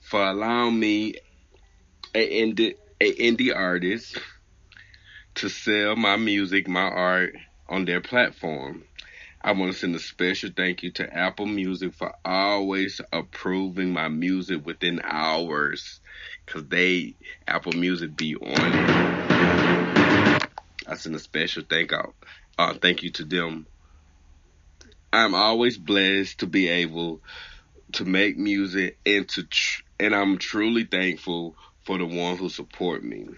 for 0.00 0.22
allowing 0.24 0.78
me, 0.78 1.14
a 2.14 2.42
indie, 2.42 2.74
a 3.00 3.12
indie 3.14 3.52
artist, 3.52 4.16
to 5.34 5.48
sell 5.48 5.96
my 5.96 6.14
music, 6.16 6.68
my 6.68 6.82
art 6.82 7.34
on 7.68 7.84
their 7.84 8.00
platform. 8.00 8.84
I 9.42 9.52
want 9.52 9.72
to 9.72 9.78
send 9.78 9.96
a 9.96 9.98
special 9.98 10.50
thank 10.56 10.84
you 10.84 10.92
to 10.92 11.12
Apple 11.12 11.46
Music 11.46 11.94
for 11.94 12.14
always 12.24 13.00
approving 13.12 13.92
my 13.92 14.06
music 14.06 14.64
within 14.64 15.00
hours. 15.02 15.98
Cause 16.46 16.64
they 16.68 17.16
Apple 17.48 17.72
Music 17.72 18.16
be 18.16 18.36
on 18.36 18.72
it. 18.72 18.92
I 20.86 20.94
send 20.94 21.16
a 21.16 21.18
special 21.18 21.64
thank 21.68 21.92
out 21.92 22.14
uh, 22.56 22.74
thank 22.74 23.02
you 23.02 23.10
to 23.12 23.24
them. 23.24 23.66
I'm 25.12 25.34
always 25.34 25.78
blessed 25.78 26.40
to 26.40 26.46
be 26.46 26.68
able 26.68 27.22
to 27.94 28.04
make 28.04 28.36
music 28.36 28.98
and 29.06 29.28
to 29.30 29.44
tr- 29.44 29.82
and 30.00 30.14
I'm 30.14 30.38
truly 30.38 30.84
thankful 30.84 31.56
for 31.84 31.98
the 31.98 32.06
ones 32.06 32.38
who 32.38 32.48
support 32.48 33.02
me. 33.02 33.28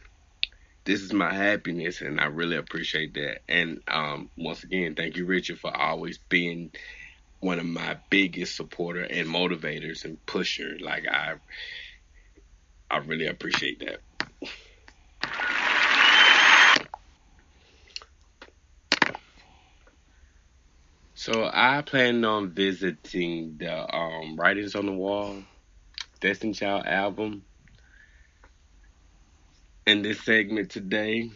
This 0.85 1.03
is 1.03 1.13
my 1.13 1.33
happiness 1.33 2.01
and 2.01 2.21
I 2.21 2.27
really 2.27 2.57
appreciate 2.57 3.15
that. 3.15 3.43
And 3.49 3.81
um, 3.89 4.31
once 4.37 4.65
again, 4.65 4.95
thank 4.95 5.17
you 5.17 5.27
Richard 5.27 5.59
for 5.61 5.75
always 5.77 6.19
being 6.29 6.73
one 7.41 7.59
of 7.59 7.67
my 7.67 7.99
biggest 8.11 8.57
supporter 8.57 9.03
and 9.03 9.29
motivators 9.29 10.05
and 10.05 10.25
pusher. 10.27 10.77
Like 10.81 11.07
I 11.09 11.35
I 12.91 12.99
really 12.99 13.27
appreciate 13.27 13.81
that. 13.81 14.01
So 21.21 21.51
I 21.53 21.83
plan 21.83 22.25
on 22.25 22.55
visiting 22.55 23.59
the 23.59 23.95
um, 23.95 24.37
Writings 24.37 24.75
on 24.75 24.87
the 24.87 24.93
Wall, 24.93 25.37
Destiny 26.23 26.55
Child 26.55 26.87
album 26.87 27.45
in 29.87 30.01
this 30.01 30.23
segment 30.23 30.71
today 30.71 31.29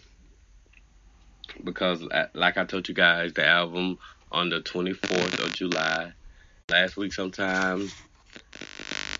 because, 1.62 2.02
uh, 2.02 2.28
like 2.32 2.56
I 2.56 2.64
told 2.64 2.88
you 2.88 2.94
guys, 2.94 3.34
the 3.34 3.46
album 3.46 3.98
on 4.32 4.48
the 4.48 4.62
24th 4.62 5.44
of 5.44 5.52
July 5.52 6.14
last 6.70 6.96
week 6.96 7.12
sometime. 7.12 7.86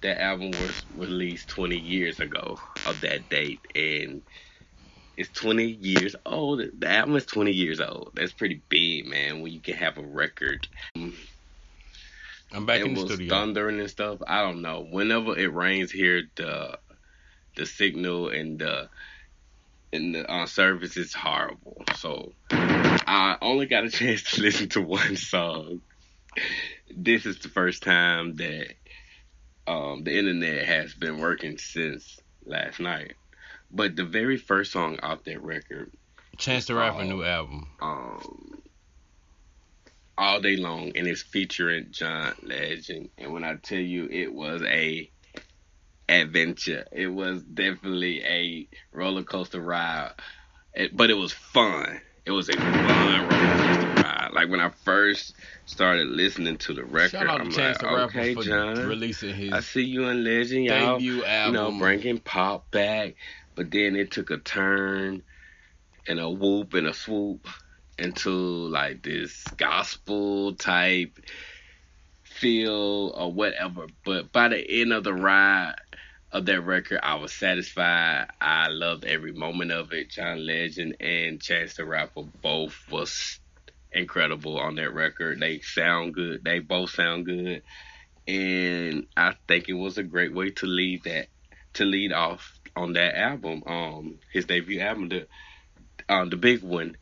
That 0.00 0.18
album 0.18 0.53
was 0.53 0.87
released 0.96 1.50
20 1.50 1.79
years 1.79 2.20
ago 2.20 2.59
of 2.87 3.03
that 3.03 3.29
date, 3.29 3.61
and 3.74 4.22
it's 5.16 5.31
20 5.31 5.64
years 5.64 6.16
old. 6.27 6.62
The 6.79 6.88
album 6.88 7.16
is 7.16 7.27
20 7.27 7.53
years 7.53 7.81
old. 7.81 8.12
That's 8.14 8.33
pretty 8.33 8.62
big, 8.68 9.07
man. 9.07 9.40
When 9.42 9.53
you 9.53 9.61
can 9.61 9.74
have 9.74 9.98
a 9.98 10.03
record. 10.03 10.66
I'm 12.52 12.67
back 12.67 12.81
it 12.81 12.87
in 12.87 12.94
the 12.94 13.02
was 13.02 13.15
studio. 13.15 13.29
thundering 13.35 13.81
and 13.81 13.90
stuff. 13.90 14.21
I 14.27 14.42
don't 14.42 14.62
know. 14.62 14.87
Whenever 14.88 15.37
it 15.37 15.52
rains 15.52 15.90
here, 15.90 16.23
the 16.37 16.79
the 17.56 17.67
signal 17.67 18.29
and 18.31 18.58
the 18.58 18.88
and 19.92 20.15
the 20.15 20.31
uh, 20.31 20.46
service 20.46 20.96
is 20.96 21.12
horrible. 21.15 21.85
So 21.96 22.33
I 22.50 23.37
only 23.40 23.67
got 23.67 23.85
a 23.85 23.90
chance 23.90 24.23
to 24.33 24.42
listen 24.42 24.69
to 24.71 24.81
one 24.83 25.17
song. 25.17 25.81
This 26.94 27.27
is 27.27 27.38
the 27.38 27.48
first 27.48 27.83
time 27.83 28.37
that 28.37 28.75
um, 29.67 30.04
the 30.04 30.17
internet 30.17 30.67
has 30.67 30.94
been 30.94 31.19
working 31.19 31.58
since 31.58 32.19
last 32.44 32.81
night. 32.81 33.15
But 33.75 33.96
the 33.96 34.04
very 34.04 34.37
first 34.37 34.72
song 34.72 34.98
off 35.02 35.25
that 35.25 35.42
record, 35.42 35.90
Chance 36.38 36.66
the 36.66 36.75
Rapper 36.77 37.04
new 37.04 37.25
album. 37.25 37.68
um, 37.83 38.62
all 40.16 40.40
day 40.40 40.56
long, 40.56 40.92
and 40.96 41.06
it's 41.08 41.22
featuring 41.22 41.88
John 41.90 42.35
Legend. 42.42 43.08
And 43.18 43.33
when 43.33 43.42
I 43.44 43.56
tell 43.56 43.79
you, 43.79 44.08
it 44.10 44.33
was 44.33 44.62
a 44.62 45.10
adventure. 46.08 46.87
It 46.92 47.08
was 47.08 47.42
definitely 47.42 48.22
a 48.25 48.68
roller 48.92 49.22
coaster 49.22 49.60
ride, 49.60 50.12
it, 50.75 50.96
but 50.96 51.10
it 51.10 51.14
was 51.14 51.33
fun. 51.33 52.00
It 52.25 52.31
was 52.31 52.48
a 52.48 52.52
fun 52.52 52.72
roller 52.72 53.29
coaster 53.29 54.02
ride. 54.02 54.31
Like 54.33 54.48
when 54.50 54.60
I 54.60 54.68
first 54.85 55.35
started 55.66 56.06
listening 56.08 56.58
to 56.58 56.75
the 56.75 56.85
record, 56.85 57.10
Shout 57.12 57.27
out 57.29 57.40
I'm 57.40 57.50
to 57.50 57.60
like, 57.60 57.79
the 57.79 57.87
Rapper 57.87 58.02
okay, 58.18 58.35
for 58.35 58.42
John, 58.42 58.77
releasing 58.87 59.35
his 59.35 59.52
I 59.52 59.60
see 59.60 59.83
you 59.83 60.04
in 60.08 60.25
Legend, 60.25 60.64
y'all. 60.64 60.98
debut 60.98 61.16
You 61.16 61.25
album. 61.25 61.54
know, 61.54 61.79
bringing 61.79 62.18
pop 62.18 62.70
back, 62.70 63.14
but 63.55 63.71
then 63.71 63.96
it 63.96 64.11
took 64.11 64.31
a 64.31 64.38
turn 64.38 65.23
and 66.07 66.21
a 66.21 66.29
whoop 66.29 66.75
and 66.75 66.87
a 66.87 66.94
swoop 66.94 67.46
into 67.98 68.31
like 68.31 69.02
this 69.02 69.44
gospel 69.57 70.55
type 70.55 71.19
feel 72.23 73.13
or 73.17 73.33
whatever. 73.33 73.87
But 74.05 74.33
by 74.33 74.48
the 74.48 74.81
end 74.81 74.92
of 74.92 75.05
the 75.05 75.15
ride 75.15 75.75
of 76.33 76.46
that 76.46 76.61
record, 76.63 77.00
I 77.02 77.15
was 77.15 77.33
satisfied. 77.33 78.27
I 78.40 78.69
loved 78.69 79.05
every 79.05 79.33
moment 79.33 79.71
of 79.71 79.92
it. 79.92 80.11
John 80.11 80.44
Legend 80.44 80.96
and 81.00 81.40
Chance 81.40 81.75
the 81.75 81.85
Rapper 81.85 82.25
both 82.42 82.77
was 82.90 83.38
incredible 83.92 84.59
on 84.59 84.75
that 84.77 84.92
record. 84.92 85.38
They 85.38 85.61
sound 85.61 86.15
good. 86.15 86.42
They 86.44 86.59
both 86.59 86.90
sound 86.90 87.27
good. 87.27 87.63
And 88.27 89.07
I 89.17 89.35
think 89.46 89.69
it 89.69 89.75
was 89.75 89.98
a 89.98 90.02
great 90.02 90.35
way 90.35 90.50
to 90.50 90.67
lead 90.67 91.05
that 91.05 91.29
to 91.75 91.85
lead 91.85 92.13
off 92.13 92.59
on 92.77 92.94
that 92.94 93.16
album, 93.16 93.62
um, 93.66 94.18
his 94.33 94.46
debut 94.46 94.81
album, 94.81 95.08
the 95.08 95.27
um, 96.08 96.31
the 96.31 96.37
big 96.37 96.62
one. 96.62 96.96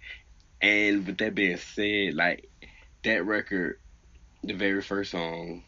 And 0.60 1.06
with 1.06 1.18
that 1.18 1.34
being 1.34 1.56
said, 1.56 2.14
like 2.14 2.48
that 3.02 3.24
record, 3.24 3.80
the 4.44 4.54
very 4.54 4.82
first 4.82 5.10
song, 5.10 5.64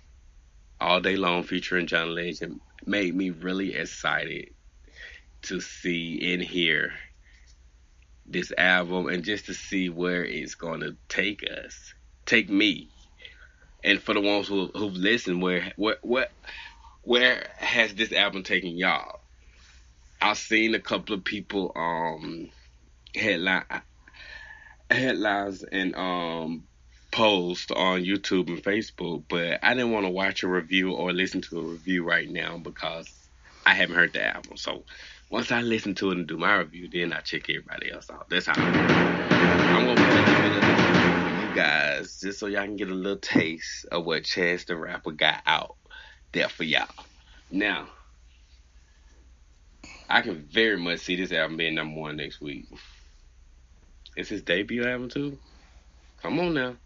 All 0.81 1.01
Day 1.01 1.17
Long 1.17 1.43
featuring 1.43 1.87
John 1.87 2.15
Legend, 2.15 2.61
made 2.87 3.15
me 3.15 3.31
really 3.31 3.75
excited 3.75 4.51
to 5.43 5.61
see 5.61 6.33
and 6.33 6.43
hear 6.43 6.93
this 8.27 8.53
album 8.57 9.09
and 9.09 9.25
just 9.25 9.47
to 9.47 9.55
see 9.55 9.89
where 9.89 10.25
it's 10.25 10.55
gonna 10.55 10.97
take 11.09 11.45
us, 11.45 11.95
take 12.25 12.49
me. 12.49 12.91
And 13.83 14.01
for 14.01 14.15
the 14.15 14.21
ones 14.21 14.49
who 14.49 14.71
who've 14.75 14.95
listened, 14.95 15.43
where 15.43 15.73
where 15.77 15.97
where 16.03 16.29
where 17.03 17.49
has 17.59 17.95
this 17.95 18.13
album 18.13 18.43
taken 18.45 18.79
y'all? 18.79 19.21
I've 20.21 20.39
seen 20.39 20.75
a 20.75 20.81
couple 20.81 21.15
of 21.15 21.25
people 21.25 21.73
um 21.77 22.51
headline 23.15 23.65
headlines 24.91 25.65
and 25.65 25.95
um 25.97 26.69
post 27.13 27.71
on 27.73 28.03
YouTube 28.03 28.49
and 28.49 28.63
Facebook, 28.63 29.25
but 29.29 29.61
I 29.63 29.75
didn't 29.75 29.93
want 29.93 30.07
to 30.07 30.11
watch 30.11 30.43
a 30.43 30.49
review 30.49 30.93
or 30.93 31.13
listen 31.13 31.43
to 31.43 31.59
a 31.61 31.65
review 31.65 32.05
right 32.05 32.29
now 32.29 32.59
because 32.59 33.31
I 33.67 33.75
haven't 33.75 33.97
heard 33.97 34.13
the 34.15 34.27
album. 34.37 34.57
So 34.57 34.85
once 35.31 35.53
I 35.53 35.63
listen 35.63 35.95
to 35.97 36.11
it 36.11 36.19
and 36.19 36.27
do 36.27 36.39
my 36.39 36.57
review, 36.57 36.89
then 36.93 37.13
I 37.13 37.21
check 37.21 37.49
everybody 37.51 37.93
else 37.93 38.11
out. 38.11 38.29
That's 38.31 38.47
how 38.47 38.59
I'm 39.73 39.87
gonna 39.87 40.03
you 41.37 41.51
guys, 41.51 42.21
just 42.21 42.39
so 42.41 42.47
y'all 42.47 42.65
can 42.65 42.77
get 42.77 42.91
a 42.91 42.95
little 42.95 43.19
taste 43.19 43.87
of 43.91 44.05
what 44.05 44.25
Chance 44.25 44.67
the 44.67 44.77
Rapper 44.77 45.13
got 45.13 45.43
out 45.47 45.77
there 46.33 46.49
for 46.49 46.65
y'all. 46.65 46.87
Now, 47.51 47.89
I 50.09 50.21
can 50.21 50.47
very 50.53 50.77
much 50.77 51.01
see 51.01 51.17
this 51.17 51.33
album 51.33 51.57
being 51.57 51.75
number 51.75 52.01
one 52.01 52.17
next 52.17 52.41
week. 52.41 52.67
It's 54.17 54.29
his 54.29 54.43
debut 54.43 54.85
album 54.85 55.09
too. 55.09 55.39
Come 56.23 56.39
on 56.41 56.55
now. 56.55 56.77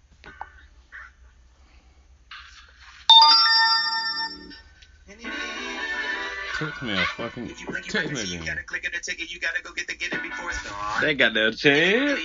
Text 6.58 6.82
me 6.82 6.92
a 6.92 6.96
fucking 6.96 7.48
text 7.88 8.12
me 8.12 8.34
again. 8.36 8.58
They 11.00 11.14
got 11.14 11.34
that 11.34 11.56
chance. 11.56 12.18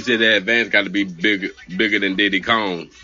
He 0.00 0.04
said 0.04 0.20
that 0.20 0.36
advance 0.38 0.70
got 0.70 0.84
to 0.84 0.90
be 0.90 1.04
bigger, 1.04 1.48
bigger 1.76 1.98
than 1.98 2.16
Diddy 2.16 2.40
Kong. 2.40 2.86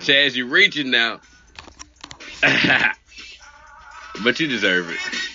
Chaz, 0.00 0.34
you 0.34 0.46
reaching 0.46 0.90
now. 0.90 1.20
but 4.24 4.40
you 4.40 4.46
deserve 4.46 4.88
it. 4.88 5.29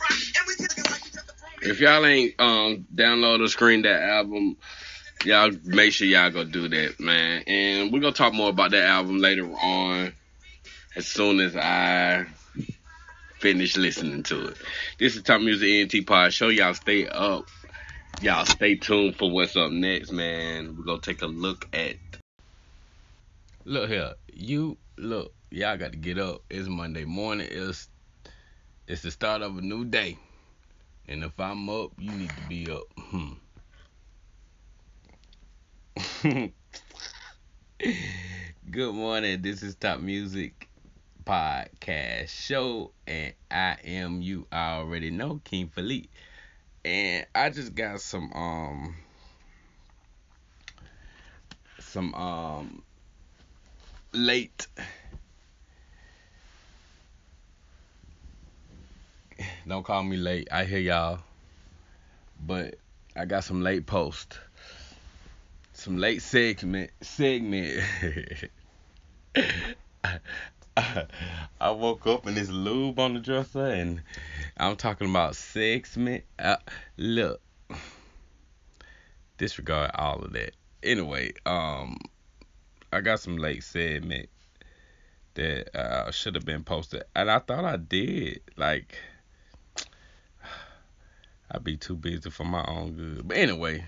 Rock, 0.00 0.12
and 0.12 0.46
we 0.46 0.54
can 0.56 0.66
look 0.76 0.90
like 0.90 1.06
each 1.06 1.18
other 1.18 1.32
from 1.36 1.70
If 1.70 1.80
y'all 1.80 2.06
ain't 2.06 2.34
um 2.40 2.86
download 2.94 3.44
or 3.44 3.48
screen 3.48 3.82
that 3.82 4.02
album, 4.02 4.56
y'all 5.24 5.50
make 5.64 5.92
sure 5.92 6.06
y'all 6.06 6.30
go 6.30 6.44
do 6.44 6.68
that, 6.68 7.00
man. 7.00 7.42
And 7.46 7.92
we're 7.92 8.00
gonna 8.00 8.12
talk 8.12 8.32
more 8.32 8.50
about 8.50 8.70
that 8.72 8.84
album 8.84 9.18
later 9.18 9.46
on, 9.52 10.12
as 10.96 11.06
soon 11.06 11.40
as 11.40 11.56
I 11.56 12.26
finish 13.38 13.76
listening 13.76 14.22
to 14.24 14.48
it. 14.48 14.56
This 14.98 15.16
is 15.16 15.22
Top 15.22 15.40
Music 15.40 15.68
ENT 15.68 16.06
Pod 16.06 16.32
Show. 16.32 16.48
Y'all 16.48 16.74
stay 16.74 17.06
up. 17.06 17.46
Y'all 18.22 18.46
stay 18.46 18.76
tuned 18.76 19.16
for 19.16 19.30
what's 19.30 19.56
up 19.56 19.70
next, 19.70 20.12
man. 20.12 20.76
We're 20.76 20.84
gonna 20.84 21.00
take 21.00 21.22
a 21.22 21.26
look 21.26 21.68
at 21.72 21.96
Look 23.68 23.90
here, 23.90 24.14
you 24.32 24.78
look. 24.96 25.34
Y'all 25.50 25.76
got 25.76 25.90
to 25.90 25.98
get 25.98 26.20
up. 26.20 26.42
It's 26.48 26.68
Monday 26.68 27.04
morning. 27.04 27.48
It's 27.50 27.88
it's 28.86 29.02
the 29.02 29.10
start 29.10 29.42
of 29.42 29.58
a 29.58 29.60
new 29.60 29.84
day, 29.84 30.18
and 31.08 31.24
if 31.24 31.32
I'm 31.40 31.68
up, 31.68 31.90
you 31.98 32.12
need 32.12 32.30
to 32.36 32.42
be 32.42 32.70
up. 32.70 32.84
Hmm. 32.96 33.32
Good 38.70 38.94
morning. 38.94 39.42
This 39.42 39.64
is 39.64 39.74
Top 39.74 39.98
Music 39.98 40.65
Podcast 41.26 42.28
Show, 42.28 42.92
and 43.04 43.34
I 43.50 43.76
am 43.84 44.22
you 44.22 44.46
already 44.52 45.10
know 45.10 45.40
King 45.42 45.66
Philippe, 45.74 46.08
and 46.84 47.26
I 47.34 47.50
just 47.50 47.74
got 47.74 48.00
some 48.00 48.32
um 48.32 48.94
some 51.80 52.14
um 52.14 52.82
late 54.12 54.68
don't 59.66 59.84
call 59.84 60.04
me 60.04 60.16
late 60.16 60.46
i 60.52 60.64
hear 60.64 60.78
y'all. 60.78 61.18
But 62.46 62.76
i 63.16 63.24
got 63.24 63.42
some 63.42 63.62
late 63.62 63.84
post. 63.84 64.38
Some 65.72 65.98
late 65.98 66.22
segment 66.22 66.92
segment 67.00 67.82
woke 71.70 72.06
up 72.06 72.26
and 72.26 72.36
there's 72.36 72.50
lube 72.50 72.98
on 72.98 73.14
the 73.14 73.20
dresser 73.20 73.66
and 73.66 74.02
I'm 74.56 74.76
talking 74.76 75.08
about 75.08 75.36
segment. 75.36 76.24
Uh, 76.38 76.56
look, 76.96 77.40
disregard 79.38 79.90
all 79.94 80.22
of 80.22 80.32
that. 80.32 80.52
Anyway, 80.82 81.32
um, 81.44 81.98
I 82.92 83.00
got 83.00 83.20
some 83.20 83.36
late 83.36 83.64
segment 83.64 84.28
that 85.34 85.76
uh, 85.78 86.10
should 86.10 86.34
have 86.34 86.44
been 86.44 86.64
posted, 86.64 87.04
and 87.14 87.30
I 87.30 87.38
thought 87.40 87.64
I 87.64 87.76
did. 87.76 88.40
Like, 88.56 88.96
I'd 91.50 91.64
be 91.64 91.76
too 91.76 91.96
busy 91.96 92.30
for 92.30 92.44
my 92.44 92.64
own 92.66 92.92
good. 92.92 93.28
But 93.28 93.36
anyway, 93.36 93.84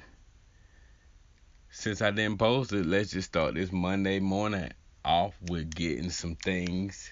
since 1.71 2.03
I 2.03 2.11
didn't 2.11 2.39
post 2.39 2.73
it, 2.73 2.85
let's 2.85 3.13
just 3.13 3.29
start 3.29 3.55
this 3.55 3.73
Monday 3.73 4.21
morning 4.21 4.71
off 5.09 5.35
with 5.49 5.75
getting 5.75 6.11
some 6.11 6.37
things 6.37 7.11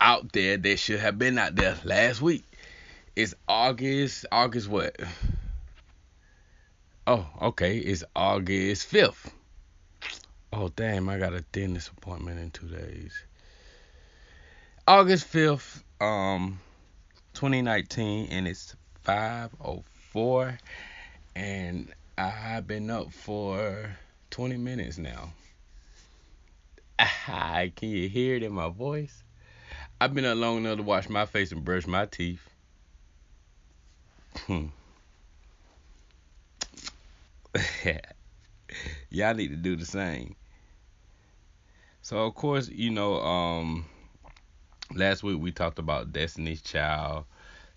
out 0.00 0.32
there 0.32 0.56
that 0.56 0.78
should 0.78 0.98
have 0.98 1.16
been 1.16 1.38
out 1.38 1.54
there 1.54 1.76
last 1.84 2.20
week. 2.20 2.44
It's 3.14 3.32
August, 3.48 4.26
August 4.32 4.68
what? 4.68 4.96
Oh, 7.06 7.24
okay, 7.42 7.78
it's 7.78 8.02
August 8.16 8.90
5th. 8.92 9.30
Oh, 10.52 10.68
damn, 10.74 11.08
I 11.08 11.18
got 11.18 11.32
a 11.32 11.42
dentist 11.52 11.92
appointment 11.96 12.40
in 12.40 12.50
two 12.50 12.66
days. 12.66 13.12
August 14.88 15.32
5th, 15.32 15.84
um, 16.00 16.58
2019, 17.34 18.28
and 18.32 18.48
it's 18.48 18.74
5.04, 19.06 20.58
and 21.36 21.94
I've 22.18 22.66
been 22.66 22.90
up 22.90 23.12
for 23.12 23.96
20 24.30 24.56
minutes 24.56 24.98
now. 24.98 25.30
Can 27.26 27.88
you 27.88 28.08
hear 28.08 28.36
it 28.36 28.42
in 28.42 28.52
my 28.52 28.68
voice? 28.68 29.22
I've 30.00 30.14
been 30.14 30.24
up 30.24 30.36
long 30.38 30.58
enough 30.58 30.78
to 30.78 30.82
wash 30.82 31.08
my 31.08 31.26
face 31.26 31.52
and 31.52 31.64
brush 31.64 31.86
my 31.86 32.06
teeth. 32.06 32.48
Hmm. 34.46 34.66
Y'all 39.10 39.34
need 39.34 39.48
to 39.48 39.56
do 39.56 39.76
the 39.76 39.86
same. 39.86 40.36
So 42.02 42.18
of 42.18 42.34
course, 42.34 42.68
you 42.68 42.90
know, 42.90 43.20
um 43.20 43.86
last 44.94 45.22
week 45.22 45.40
we 45.40 45.52
talked 45.52 45.78
about 45.78 46.12
Destiny's 46.12 46.62
Child 46.62 47.24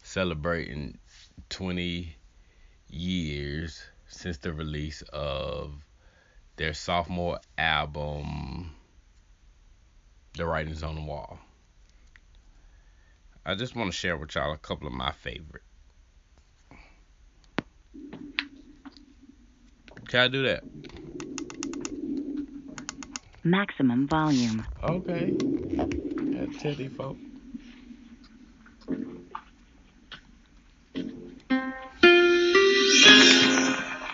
celebrating 0.03 0.97
20 1.49 2.15
years 2.89 3.81
since 4.07 4.37
the 4.37 4.53
release 4.53 5.01
of 5.13 5.73
their 6.57 6.73
sophomore 6.73 7.39
album 7.57 8.75
The 10.39 10.45
Writings 10.45 10.83
on 10.83 10.95
the 10.95 11.01
Wall. 11.01 11.37
I 13.45 13.55
just 13.55 13.75
want 13.75 13.91
to 13.91 13.97
share 13.97 14.15
with 14.15 14.35
y'all 14.35 14.53
a 14.53 14.57
couple 14.57 14.87
of 14.87 14.93
my 14.93 15.11
favorite. 15.11 15.63
Can 20.07 20.19
I 20.21 20.27
do 20.29 20.43
that? 20.43 20.63
Maximum 23.43 24.07
volume. 24.07 24.65
Okay. 24.81 25.35
At 26.39 26.53
Teddy 26.53 26.87
folk. 26.87 27.17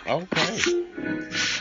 Okay. 0.08 1.55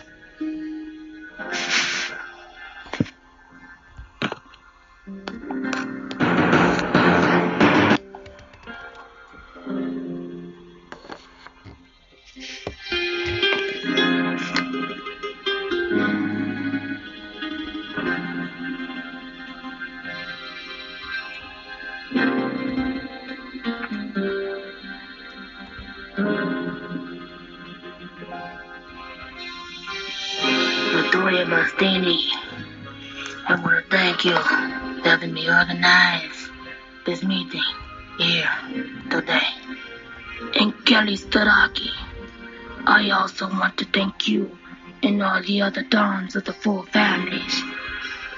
I 42.87 43.11
also 43.11 43.49
want 43.49 43.79
to 43.79 43.87
thank 43.87 44.29
you 44.29 44.59
and 45.03 45.23
all 45.23 45.43
the 45.43 45.63
other 45.63 45.83
dons 45.83 46.37
of 46.37 46.45
the 46.45 46.53
four 46.53 46.85
families. 46.87 47.63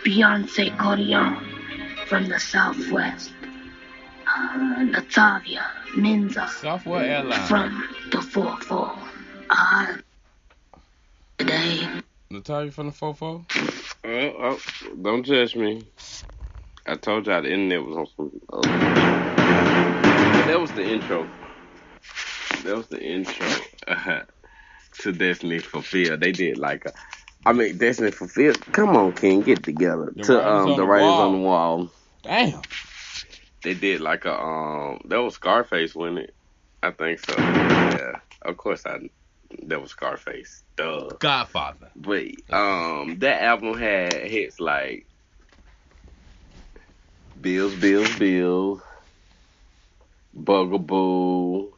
Beyonce 0.04 0.76
Corleone 0.78 1.44
from 2.06 2.28
the 2.28 2.38
Southwest. 2.38 3.32
Uh, 4.28 4.84
Latavia 4.92 5.64
Minza 5.96 6.48
from 7.48 7.88
the 8.10 8.18
4-4. 8.18 8.98
Uh, 9.50 9.96
today, 11.38 12.02
Natalia 12.30 12.70
from 12.70 12.86
the 12.86 12.92
Fofo? 12.92 13.44
Oh, 14.04 14.32
oh, 14.38 14.60
don't 15.00 15.24
judge 15.24 15.54
me. 15.56 15.86
I 16.86 16.96
told 16.96 17.26
y'all 17.26 17.42
the 17.42 17.52
internet 17.52 17.84
was 17.84 17.96
on 17.96 18.06
some. 18.16 18.32
Uh, 18.52 18.62
that 20.46 20.58
was 20.60 20.70
the 20.72 20.84
intro. 20.84 21.26
That 22.64 22.76
was 22.76 22.86
the 22.88 23.00
intro 23.00 23.46
to 24.98 25.12
Destiny 25.12 25.58
Fulfilled. 25.58 26.20
They 26.20 26.32
did 26.32 26.58
like 26.58 26.84
a. 26.86 26.92
I 27.44 27.52
mean, 27.52 27.78
Destiny 27.78 28.10
Fulfilled. 28.10 28.60
Come 28.72 28.96
on, 28.96 29.12
King, 29.12 29.42
get 29.42 29.62
together. 29.62 30.12
The 30.14 30.22
to 30.24 30.48
um, 30.48 30.76
the 30.76 30.84
writings 30.84 31.10
Wall. 31.10 31.20
on 31.22 31.32
the 31.32 31.38
wall. 31.38 31.90
Damn. 32.22 32.62
They 33.62 33.74
did 33.74 34.00
like 34.00 34.24
a 34.24 34.38
um. 34.38 35.00
That 35.06 35.18
was 35.18 35.34
Scarface, 35.34 35.94
wasn't 35.94 36.18
it? 36.20 36.34
I 36.82 36.90
think 36.90 37.20
so. 37.20 37.34
Yeah, 37.38 38.20
of 38.42 38.56
course 38.56 38.84
I. 38.86 39.10
That 39.62 39.80
was 39.80 39.90
Scarface. 39.92 40.62
Duh. 40.76 41.08
Godfather. 41.18 41.90
But 41.94 42.26
um, 42.50 43.18
that 43.20 43.42
album 43.42 43.78
had 43.78 44.12
hits 44.12 44.58
like 44.60 45.06
Bills, 47.40 47.74
Bills, 47.76 48.18
Bills, 48.18 48.80
Bugaboo. 50.34 51.72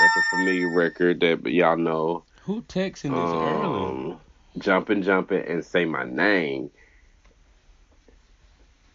That's 0.00 0.16
a 0.16 0.22
familiar 0.22 0.68
record 0.68 1.20
that 1.20 1.46
y'all 1.46 1.76
know. 1.76 2.24
Who 2.44 2.62
texting 2.62 3.14
this 3.14 3.34
early? 3.34 3.84
Um, 3.84 4.20
Jumping, 4.58 5.02
Jumping, 5.02 5.44
and 5.46 5.64
Say 5.64 5.84
My 5.84 6.04
Name. 6.04 6.70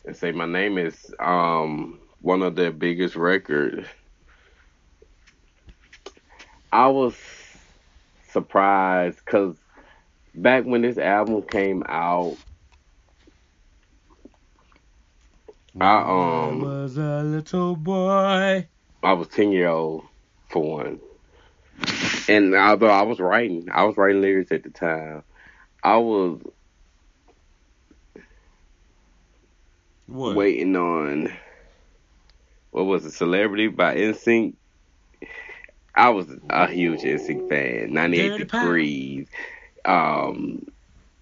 And 0.05 0.15
Say 0.15 0.31
My 0.31 0.47
Name 0.47 0.79
is 0.79 1.13
um 1.19 1.99
one 2.21 2.41
of 2.41 2.55
their 2.55 2.71
biggest 2.71 3.15
records. 3.15 3.87
I 6.71 6.87
was 6.87 7.15
surprised 8.31 9.19
because 9.23 9.57
back 10.33 10.65
when 10.65 10.81
this 10.81 10.97
album 10.97 11.43
came 11.43 11.83
out, 11.87 12.39
I 15.79 15.97
um 15.99 16.61
I 16.61 16.63
was 16.63 16.97
a 16.97 17.23
little 17.23 17.75
boy. 17.75 18.69
I 19.03 19.13
was 19.13 19.27
ten 19.27 19.51
year 19.51 19.69
old 19.69 20.05
for 20.55 20.77
one, 20.77 20.99
and 22.29 22.55
although 22.55 22.87
I 22.89 23.01
was 23.01 23.19
writing, 23.19 23.67
I 23.71 23.83
was 23.83 23.97
writing 23.97 24.21
lyrics 24.21 24.53
at 24.53 24.63
the 24.63 24.69
time. 24.69 25.23
I 25.83 25.97
was 25.97 26.39
What? 30.07 30.35
waiting 30.35 30.75
on 30.75 31.33
what 32.71 32.85
was 32.85 33.05
it, 33.05 33.11
Celebrity 33.11 33.67
by 33.67 33.95
NSYNC. 33.95 34.53
I 35.95 36.09
was 36.09 36.27
a 36.49 36.67
huge 36.67 37.01
NSYNC 37.01 37.49
fan. 37.49 37.93
Ninety 37.93 38.19
Eight 38.21 38.37
Degrees, 38.37 39.27
um, 39.85 40.67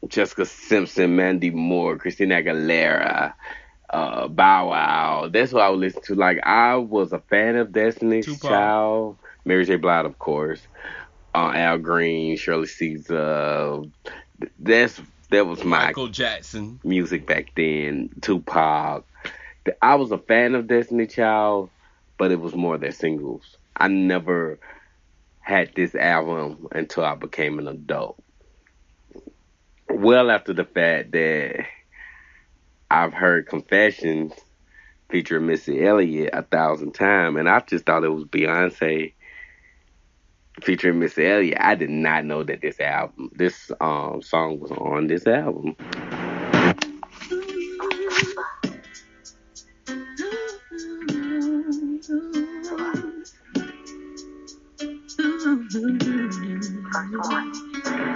Jessica 0.07 0.45
Simpson, 0.45 1.15
Mandy 1.15 1.49
Moore, 1.51 1.97
Christina 1.97 2.41
Aguilera, 2.41 3.33
uh, 3.89 4.27
Bow 4.27 4.69
Wow. 4.69 5.29
That's 5.31 5.53
what 5.53 5.63
I 5.63 5.69
would 5.69 5.79
listen 5.79 6.01
to. 6.03 6.15
Like 6.15 6.39
I 6.45 6.75
was 6.75 7.13
a 7.13 7.19
fan 7.19 7.55
of 7.55 7.71
Destiny's 7.71 8.25
Tupac. 8.25 8.41
Child, 8.41 9.17
Mary 9.45 9.65
J. 9.65 9.75
Blige, 9.75 10.05
of 10.05 10.19
course, 10.19 10.61
uh, 11.35 11.51
Al 11.53 11.77
Green, 11.77 12.37
Shirley 12.37 12.67
Caesar. 12.67 13.81
That's 14.59 15.01
that 15.29 15.47
was 15.47 15.63
my 15.63 15.87
Michael 15.87 16.09
Jackson. 16.09 16.79
music 16.83 17.25
back 17.25 17.51
then, 17.55 18.09
Tupac. 18.21 19.05
I 19.81 19.95
was 19.95 20.11
a 20.11 20.17
fan 20.17 20.55
of 20.55 20.67
Destiny 20.67 21.07
Child, 21.07 21.69
but 22.17 22.31
it 22.31 22.39
was 22.39 22.53
more 22.53 22.77
their 22.77 22.91
singles. 22.91 23.57
I 23.75 23.87
never 23.87 24.59
had 25.39 25.71
this 25.75 25.95
album 25.95 26.67
until 26.71 27.03
I 27.03 27.15
became 27.15 27.59
an 27.59 27.67
adult. 27.67 28.21
Well 29.89 30.31
after 30.31 30.53
the 30.53 30.65
fact 30.65 31.11
that 31.11 31.65
I've 32.91 33.13
heard 33.13 33.47
Confessions 33.47 34.33
featuring 35.09 35.47
Missy 35.47 35.83
Elliott 35.83 36.29
a 36.33 36.43
thousand 36.43 36.93
times, 36.93 37.37
and 37.37 37.49
I 37.49 37.59
just 37.61 37.85
thought 37.85 38.03
it 38.03 38.09
was 38.09 38.25
Beyonce 38.25 39.13
featuring 40.61 40.99
Missy 40.99 41.25
Elliott. 41.25 41.57
I 41.59 41.75
did 41.75 41.89
not 41.89 42.25
know 42.25 42.43
that 42.43 42.61
this 42.61 42.79
album, 42.79 43.31
this 43.33 43.71
um 43.81 44.21
song 44.21 44.59
was 44.59 44.71
on 44.71 45.07
this 45.07 45.25
album. 45.27 45.75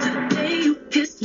The 0.00 0.26
day 0.30 0.62
you 0.62 0.74
pissed 0.74 1.22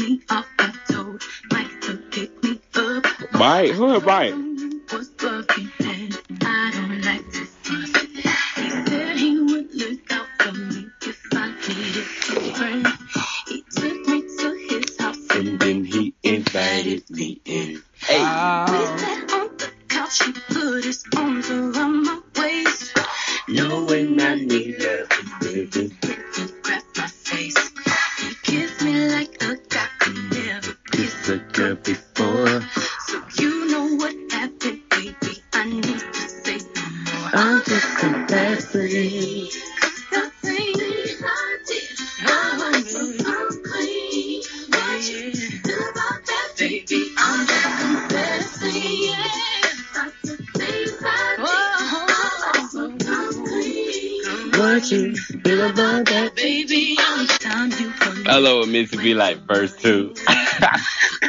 love 58.39 58.59
when 58.61 58.71
Missy 58.71 58.97
be 58.97 59.13
like 59.13 59.37
verse 59.47 59.75
two. 59.75 60.13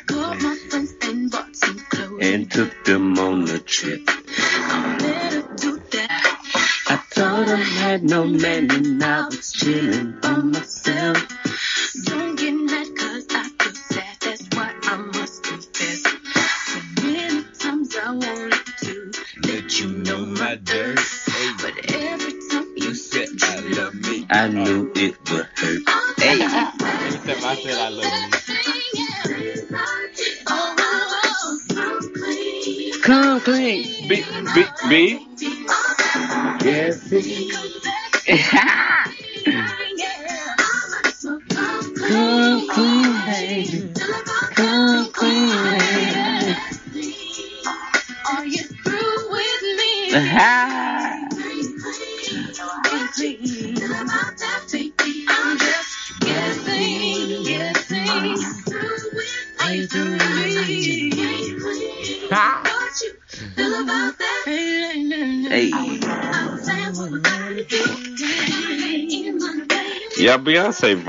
Called 0.06 0.42
my 0.42 0.56
friends 0.70 0.94
and 1.02 1.30
bought 1.30 1.56
some 1.56 1.78
clothes. 1.78 2.18
and 2.22 2.50
took 2.50 2.84
them 2.84 3.18
on 3.18 3.48
a 3.48 3.58
trip. 3.58 4.06
Better 4.06 5.42
do 5.56 5.80
that. 5.92 6.82
I 6.88 7.02
told 7.10 7.48
him 7.48 7.60
I 7.60 7.62
had 7.62 8.04
no 8.04 8.24
man 8.26 8.70
and 8.70 9.02
I 9.02 9.28
B, 34.94 35.23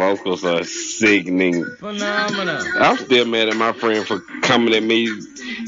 vocals 0.09 0.43
are 0.45 0.63
sickening. 0.63 1.65
Phenomenal. 1.79 2.63
I'm 2.77 2.97
still 2.97 3.25
mad 3.25 3.49
at 3.49 3.55
my 3.55 3.71
friend 3.73 4.05
for 4.05 4.19
coming 4.41 4.73
at 4.73 4.83
me 4.83 5.07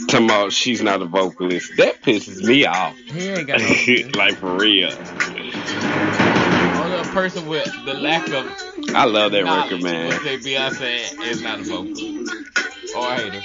talking 0.08 0.26
about 0.26 0.52
she's 0.54 0.82
not 0.82 1.02
a 1.02 1.06
vocalist. 1.06 1.72
That 1.78 2.02
pisses 2.02 2.44
me 2.44 2.66
off. 2.66 2.96
He 2.96 3.28
ain't 3.30 3.48
got 3.48 3.60
no. 3.60 3.66
like 4.20 4.36
for 4.38 4.56
real. 4.58 4.92
Only 6.80 7.00
a 7.00 7.04
person 7.14 7.48
with 7.48 7.66
the 7.86 7.94
lack 7.96 8.28
of 8.30 8.46
I 8.96 9.06
love 9.06 9.32
that 9.32 9.44
record, 9.44 9.84
man. 9.84 10.08
would 10.08 10.22
say 10.22 10.38
Beyonce 10.38 11.22
is 11.26 11.42
not 11.42 11.60
a 11.60 11.64
vocalist 11.64 12.34
or 12.96 13.12
a 13.12 13.16
hater. 13.16 13.42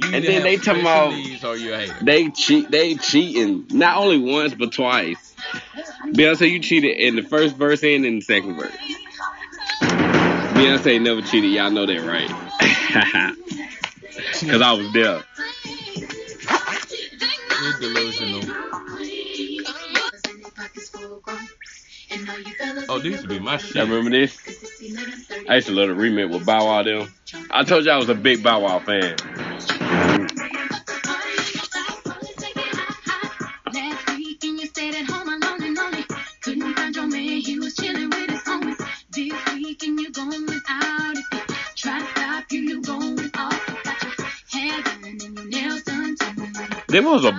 You 0.00 0.14
And 0.14 0.24
then 0.24 0.42
they 0.42 0.56
talking 0.56 0.82
about- 0.82 1.12
needs 1.12 1.44
or 1.44 1.56
you're 1.56 1.74
a 1.74 1.78
hater. 1.80 1.96
They 2.02 2.30
cheat. 2.30 2.70
They 2.70 2.94
cheating 2.96 3.66
not 3.70 3.96
only 3.98 4.18
once 4.18 4.54
but 4.54 4.72
twice. 4.72 5.34
Beyonce, 6.06 6.50
you 6.50 6.60
cheated 6.60 6.96
in 6.98 7.16
the 7.16 7.22
first 7.22 7.56
verse 7.56 7.82
and 7.82 8.04
in 8.06 8.16
the 8.16 8.20
second 8.20 8.56
verse. 8.56 8.72
Beyonce 10.58 11.00
never 11.00 11.22
cheated. 11.22 11.52
Y'all 11.52 11.70
know 11.70 11.86
that, 11.86 12.00
right? 12.00 12.28
Cause 14.50 14.60
I 14.60 14.72
was 14.72 14.92
there. 14.92 15.22
You're 17.62 17.78
delusional. 17.78 18.42
Oh, 22.88 22.98
this 22.98 23.04
used 23.04 23.22
to 23.22 23.28
be 23.28 23.38
my 23.38 23.58
shit. 23.58 23.76
Y'all 23.76 23.86
remember 23.86 24.10
this? 24.10 24.36
I 25.48 25.54
used 25.56 25.68
to 25.68 25.74
love 25.74 25.90
the 25.90 25.94
remix 25.94 26.28
with 26.28 26.44
Bow 26.44 26.66
Wow 26.66 26.82
them. 26.82 27.14
I 27.52 27.62
told 27.62 27.84
you 27.84 27.92
I 27.92 27.96
was 27.96 28.08
a 28.08 28.16
big 28.16 28.42
Bow 28.42 28.62
Wow 28.62 28.80
fan. 28.80 29.14
They 46.88 47.00
was 47.00 47.24
a 47.26 47.32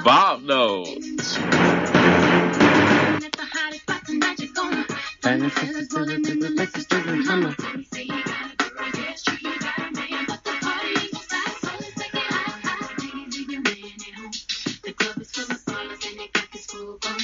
full 16.68 16.98
gun. 17.00 17.20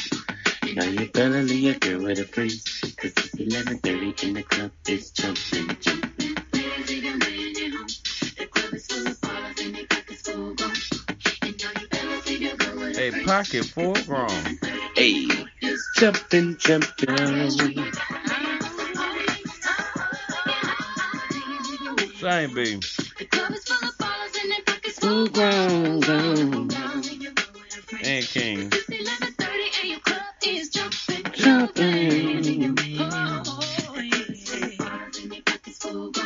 Now 0.75 0.85
you 0.85 1.07
better 1.11 1.43
leave 1.43 1.63
your 1.63 1.73
girl 1.75 2.03
with 2.03 2.19
a. 2.19 2.74
A 13.55 13.63
pocket 13.63 14.05
full. 14.05 14.35
Hey. 14.97 15.27
Jumping, 15.95 16.57
jumping. 16.57 17.15
Same, 22.19 22.53
baby. 22.53 22.81
The 23.17 23.25
club 23.31 23.51
is 23.51 23.63
full 23.63 23.87
of 23.87 23.97
ballers 23.97 24.35
and 24.41 24.51
they 24.51 24.61
got 24.65 24.83
this 24.83 24.99
Full 24.99 25.27
grown, 25.29 25.99
grown. 26.01 26.69
And 28.03 28.25
King. 28.25 28.67
It's 28.73 28.89
11:30 28.89 29.79
and 29.79 29.89
your 29.89 29.99
club 30.01 30.23
is 30.45 30.69
jumping. 30.69 31.23
Jumping. 31.31 32.77
Yeah. 32.77 33.43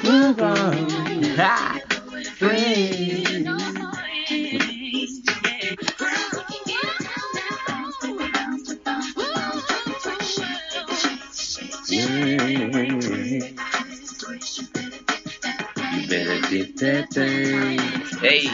Full 0.02 0.34
grown. 0.34 1.24
Ha! 1.38 1.80
Free. 2.38 3.79
You 16.50 16.66
that 16.78 17.14
thing. 17.14 17.80
Hey. 18.22 18.50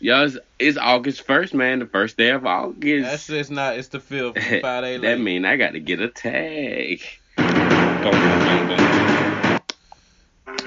Y'all, 0.00 0.24
it's, 0.24 0.36
it's 0.58 0.76
August 0.76 1.24
1st, 1.28 1.54
man. 1.54 1.78
The 1.78 1.86
first 1.86 2.16
day 2.16 2.30
of 2.30 2.44
August. 2.44 3.08
That's 3.08 3.26
just 3.28 3.50
not. 3.52 3.78
It's 3.78 3.86
the 3.88 4.00
fifth. 4.00 4.34
Five 4.62 4.82
day 4.82 4.96
that 4.96 5.00
late. 5.00 5.20
mean 5.20 5.44
I 5.44 5.56
got 5.56 5.74
to 5.74 5.80
get 5.80 6.00
a 6.00 6.08
tag. 6.08 7.02
Boom, 7.36 7.46
boom, 7.46 8.10
boom, 8.10 8.68
boom. 8.68 8.78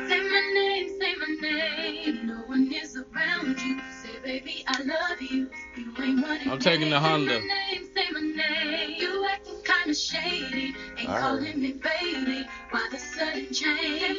Say 0.07 0.22
my 0.22 0.51
name, 0.53 0.99
say 1.01 1.15
my 1.15 1.38
name. 1.41 2.28
No 2.28 2.36
one 2.45 2.72
is 2.72 2.95
around 2.95 3.59
you. 3.59 3.78
Say, 4.01 4.20
baby, 4.24 4.63
I 4.70 4.82
love 4.84 5.22
you. 5.22 5.49
You 5.76 5.93
ain't 6.01 6.24
running. 6.24 6.49
I'm 6.49 6.59
taking 6.59 6.89
the 6.89 6.99
Honda. 7.01 7.41
Say 7.41 7.45
my 7.45 7.45
name, 7.45 7.89
say 7.93 8.05
my 8.13 8.22
name. 8.22 8.95
You 9.01 9.28
acting 9.30 9.61
kinda 9.65 9.93
shady. 9.93 10.76
Ain't 10.97 11.09
I 11.09 11.20
calling 11.20 11.59
me 11.59 11.74
baby. 11.74 12.47
Why 12.70 12.88
the 12.89 12.97
sudden 12.97 13.51
change? 13.51 14.18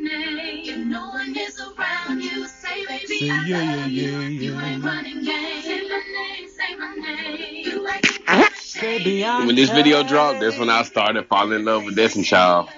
Say 0.00 0.06
my 0.06 0.18
name, 0.18 0.24
say 0.26 0.36
my 0.36 0.36
name. 0.36 0.64
If 0.66 0.86
no 0.86 1.08
one 1.10 1.36
is 1.36 1.60
around 1.60 2.20
you, 2.22 2.46
say, 2.46 2.86
baby, 2.86 3.06
Say 3.06 3.30
I 3.30 3.44
yeah, 3.46 3.56
love 3.76 3.88
yeah, 3.88 4.02
you. 4.02 4.18
yeah, 4.20 4.28
You 4.28 4.54
yeah. 4.54 4.66
ain't 4.66 4.84
running 4.84 5.24
game. 5.24 5.62
Say 5.62 5.88
my 5.88 6.02
name, 6.12 6.48
say 6.48 6.74
my 6.76 6.94
name. 6.94 7.66
You 7.66 7.88
acting 7.88 8.24
kinda 8.26 8.48
shady. 8.56 9.22
When 9.46 9.54
this 9.56 9.70
video 9.70 10.02
dropped, 10.02 10.40
that's 10.40 10.58
when 10.58 10.70
I 10.70 10.82
started 10.82 11.26
falling 11.28 11.60
in 11.60 11.64
love 11.64 11.84
with 11.84 11.96
Destiny 11.96 12.24
Child. 12.24 12.68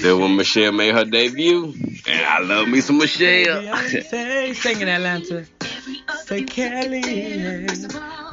Then 0.00 0.20
when 0.20 0.36
Michelle 0.36 0.72
made 0.72 0.94
her 0.94 1.04
debut, 1.04 1.74
and 2.06 2.26
I 2.26 2.40
love 2.40 2.68
me 2.68 2.80
some 2.80 2.98
Michelle. 2.98 3.62
Beyonce 3.62 4.54
singing 4.54 4.88
Atlanta. 4.88 5.46
Say 6.26 6.42
Kelly, 6.44 7.02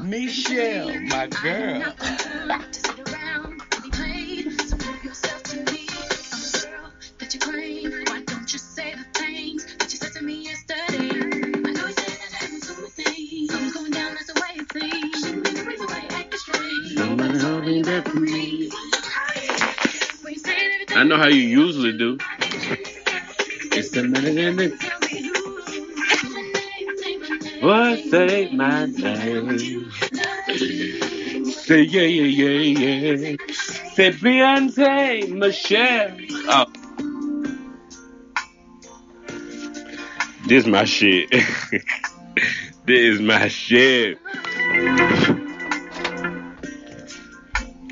Michelle, 0.01 0.99
my 1.01 1.27
girl. 1.27 1.93
except 17.83 18.07
for 18.07 18.19
me. 18.19 18.69
I 20.95 21.03
know 21.03 21.17
how 21.17 21.27
you 21.27 21.41
usually 21.41 21.97
do. 21.97 22.17
It's 23.75 23.95
a 23.97 24.03
minute 24.03 24.37
and 24.37 24.61
a 24.61 24.69
What 27.65 27.99
say 28.09 28.51
my 28.53 28.85
name? 28.85 29.59
Say 31.51 31.81
yeah, 31.81 32.01
yeah, 32.03 32.47
yeah, 32.47 33.11
yeah. 33.11 33.37
Say 33.95 34.11
Beyonce, 34.11 35.29
Michelle. 35.29 36.17
Oh. 36.47 36.65
This 40.47 40.65
my 40.65 40.85
shit. 40.85 41.29
this 42.85 43.15
is 43.15 43.19
my 43.19 43.47
shit. 43.49 44.19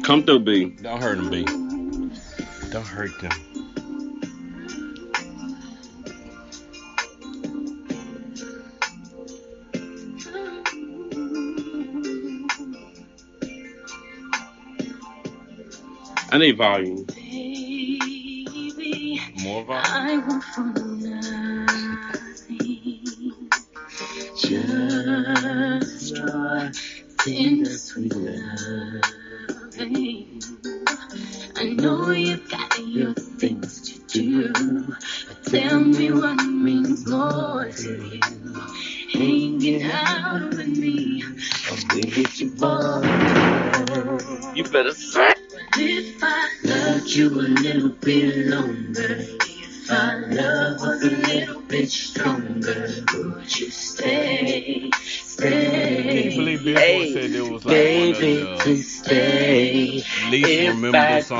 Come 0.04 0.24
through, 0.24 0.39
B. 0.39 0.66
Don't 0.82 1.02
hurt 1.02 1.20
him, 1.20 1.30
B. 1.30 1.45
Don't 2.72 2.88
hurt 2.88 3.12
them. 3.20 3.32
I 16.34 16.38
need 16.38 16.58
volume. 16.58 17.06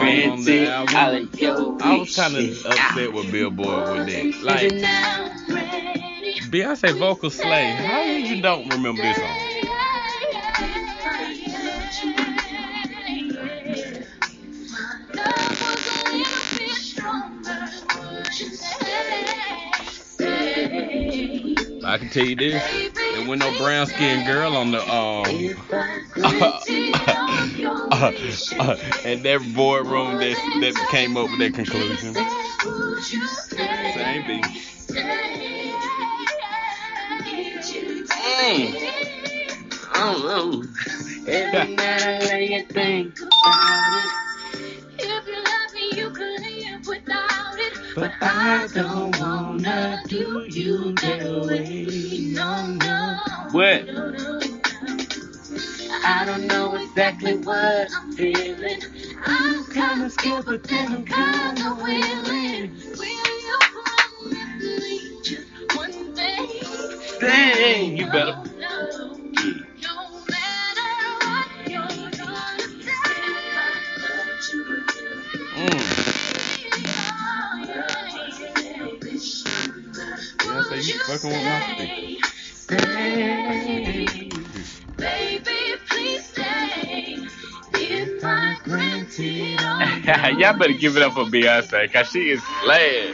Rememberable 0.02 0.22
I 0.22 0.28
songs 0.28 0.28
on 0.28 0.46
the 0.46 0.66
granted 0.86 1.44
all 1.44 1.78
album? 1.78 1.78
I 1.82 1.98
was 1.98 2.16
kind 2.16 2.36
of 2.38 2.66
upset 2.66 3.14
with 3.14 3.32
Billboard 3.32 3.90
with 3.90 4.08
that. 4.08 4.44
Like, 4.44 4.74
now 4.74 5.32
I'm 5.32 5.56
ready. 5.56 6.40
Beyonce 6.50 6.98
vocal 6.98 7.30
slay. 7.30 7.72
How 7.72 8.02
you 8.04 8.42
don't 8.42 8.70
remember 8.70 9.02
this 9.04 9.18
song? 9.18 9.38
I 21.84 21.98
can 21.98 22.10
tell 22.10 22.26
you 22.26 22.36
this. 22.36 22.94
There 22.94 23.28
was 23.28 23.40
no 23.40 23.58
brown 23.58 23.88
skinned 23.88 24.26
girl 24.26 24.56
on 24.56 24.72
the 24.72 24.82
um 24.90 25.26
in 29.06 29.22
that 29.22 29.54
boardroom 29.56 30.18
that 30.18 30.36
that 30.60 30.88
came 30.90 31.16
up 31.16 31.30
with 31.30 31.38
that 31.38 31.54
conclusion. 31.54 32.16
Same 33.94 34.26
thing. 34.26 34.44
Mm. 38.42 38.74
I 39.94 40.14
don't. 40.14 40.68
Every 41.28 41.76
night 41.76 42.02
I 42.02 42.20
lay 42.26 42.54
and 42.54 42.70
think 42.70 43.20
about 43.20 44.04
it. 44.04 44.10
If 44.98 45.28
you 45.28 45.44
love 45.44 45.74
me, 45.76 45.90
you 45.96 46.10
could 46.10 46.42
live 46.42 46.88
without 46.88 47.60
it. 47.60 47.78
But 47.94 48.14
I 48.20 48.68
don't 48.74 49.20
wanna 49.20 50.02
do 50.08 50.48
you 50.50 50.94
that 50.94 51.46
way. 51.46 51.86
No, 52.34 52.66
no. 52.66 53.20
What? 53.52 54.51
I 56.04 56.26
don't 56.26 56.48
know 56.48 56.76
exactly 56.76 57.38
what 57.38 57.90
I'm 57.96 58.12
feeling. 58.14 58.82
I'm 59.24 59.66
kinda 59.66 60.10
scared, 60.10 60.46
but 60.46 60.64
then 60.64 60.94
I'm 60.94 61.06
kinda 61.06 61.76
willing. 61.82 62.72
Will 62.98 63.06
you 63.06 63.60
promise 63.62 64.80
me 64.80 65.22
just 65.24 65.76
one 65.76 66.14
day? 66.14 66.62
Dang, 67.20 67.98
you 67.98 68.06
better. 68.08 68.36
Beyonce, 80.40 80.72
mm. 80.72 80.88
you 80.88 81.00
fucking 81.00 81.30
with 81.30 81.44
my 81.46 81.62
Y'all 90.38 90.58
better 90.58 90.74
give 90.74 90.98
it 90.98 91.04
up 91.04 91.14
for 91.14 91.24
Beyonce, 91.24 91.92
cause 91.92 92.10
she 92.10 92.32
is 92.32 92.44
stay. 92.64 93.14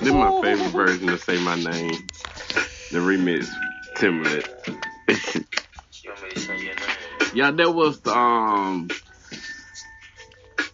This 0.00 0.12
my 0.12 0.40
favorite 0.42 0.70
version 0.70 1.08
of 1.08 1.20
Say 1.20 1.42
My 1.42 1.56
Name. 1.56 1.90
The 2.92 2.98
remix, 2.98 3.48
Timberlake. 3.96 4.63
Yeah, 7.44 7.50
that 7.50 7.74
was 7.74 8.00
the, 8.00 8.16
um 8.16 8.88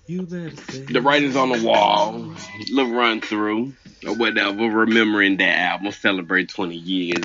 the 0.06 1.00
writings 1.02 1.36
on 1.36 1.50
the 1.50 1.64
wall, 1.64 2.32
little 2.70 2.92
run 2.92 3.20
through 3.20 3.74
or 4.06 4.14
whatever, 4.14 4.64
remembering 4.64 5.36
that 5.38 5.58
album, 5.58 5.92
celebrate 5.92 6.48
20 6.48 6.76
years 6.76 7.24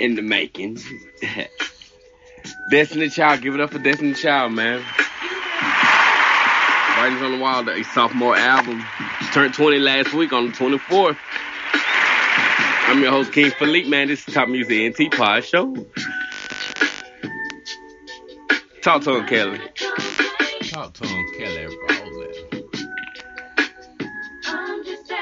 in 0.00 0.14
the 0.14 0.22
making. 0.22 0.78
Destiny 2.70 3.08
Child, 3.10 3.42
give 3.42 3.54
it 3.54 3.60
up 3.60 3.70
for 3.70 3.78
Destiny 3.78 4.14
Child, 4.14 4.52
man. 4.52 4.82
Writings 6.98 7.22
on 7.22 7.32
the 7.32 7.38
Wall, 7.38 7.64
the 7.64 7.82
sophomore 7.92 8.36
album, 8.36 8.82
turned 9.32 9.54
20 9.54 9.78
last 9.78 10.12
week 10.14 10.32
on 10.32 10.46
the 10.46 10.52
24th. 10.52 11.18
I'm 12.86 13.00
your 13.00 13.10
host, 13.10 13.32
King 13.32 13.50
Philippe, 13.50 13.88
man. 13.88 14.08
This 14.08 14.26
is 14.26 14.34
Top 14.34 14.48
Music 14.48 14.98
NT 14.98 15.12
Pod 15.12 15.44
Show. 15.44 15.86
Talk 18.82 19.02
to 19.02 19.14
him, 19.14 19.26
Kelly. 19.28 19.60
Talk 20.62 20.92
to 20.94 21.06
him, 21.06 21.24
Kelly 21.38 21.66
Rowland. 21.66 22.64
I'm 24.44 24.84
just 24.84 25.12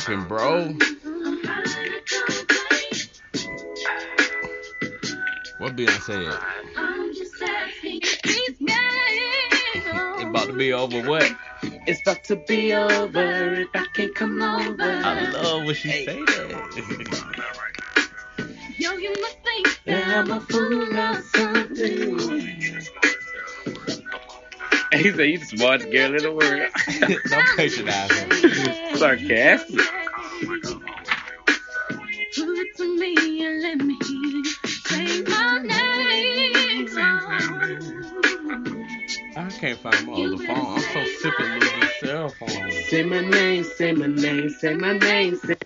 tripping, 0.00 0.24
bro. 0.24 0.74
What 5.58 5.76
Beyonce 5.76 6.32
at? 6.32 6.42
I'm 6.76 7.14
just 7.14 7.42
asking 7.42 8.00
you. 8.00 8.66
It 10.18 10.26
about 10.28 10.46
to 10.46 10.54
be 10.54 10.72
over 10.72 11.02
what? 11.02 11.30
It's 11.62 12.00
about 12.02 12.24
to 12.24 12.36
be 12.36 12.72
over 12.72 13.54
if 13.54 13.68
I 13.74 13.86
can't 13.94 14.14
come 14.14 14.40
over. 14.40 14.82
I 14.82 15.30
love 15.30 15.64
when 15.64 15.74
she 15.74 15.90
say 15.90 16.24
that. 16.24 16.46
Yo, 18.78 18.92
you 18.92 19.14
must 19.20 19.38
think 19.42 19.80
that 19.84 20.16
I'm 20.16 20.30
a 20.30 20.40
fool 20.40 20.98
or 20.98 21.22
something. 21.22 22.80
He 24.92 25.12
said 25.12 25.28
you 25.30 25.38
the 25.38 25.44
smartest 25.44 25.92
girl 25.92 26.16
in 26.16 26.22
the 26.22 26.32
world. 26.32 26.68
Don't 27.30 27.56
patronize 27.56 28.10
him. 28.10 28.89
Sarcastic. 29.00 29.80
Prove 32.34 32.58
it 32.58 32.76
to 32.76 32.98
me 32.98 33.46
and 33.46 33.62
let 33.62 33.78
me 33.78 33.96
hear 34.04 34.28
you 34.28 34.44
say 34.44 35.22
my 35.22 35.58
name. 35.62 36.86
I 39.36 39.48
can't 39.58 39.78
find 39.78 40.06
my 40.06 40.12
other 40.12 40.38
phone. 40.38 40.66
I'm 40.76 40.80
so 40.82 41.04
sick 41.22 41.40
of 41.40 41.48
losing 41.48 41.88
cell 42.00 42.28
phones. 42.28 42.88
Say 42.90 43.02
my 43.04 43.22
name, 43.22 43.64
say 43.64 43.92
my 43.92 44.06
name, 44.06 44.50
say 44.50 44.74
my 44.74 44.98
name, 44.98 45.36
say 45.36 45.56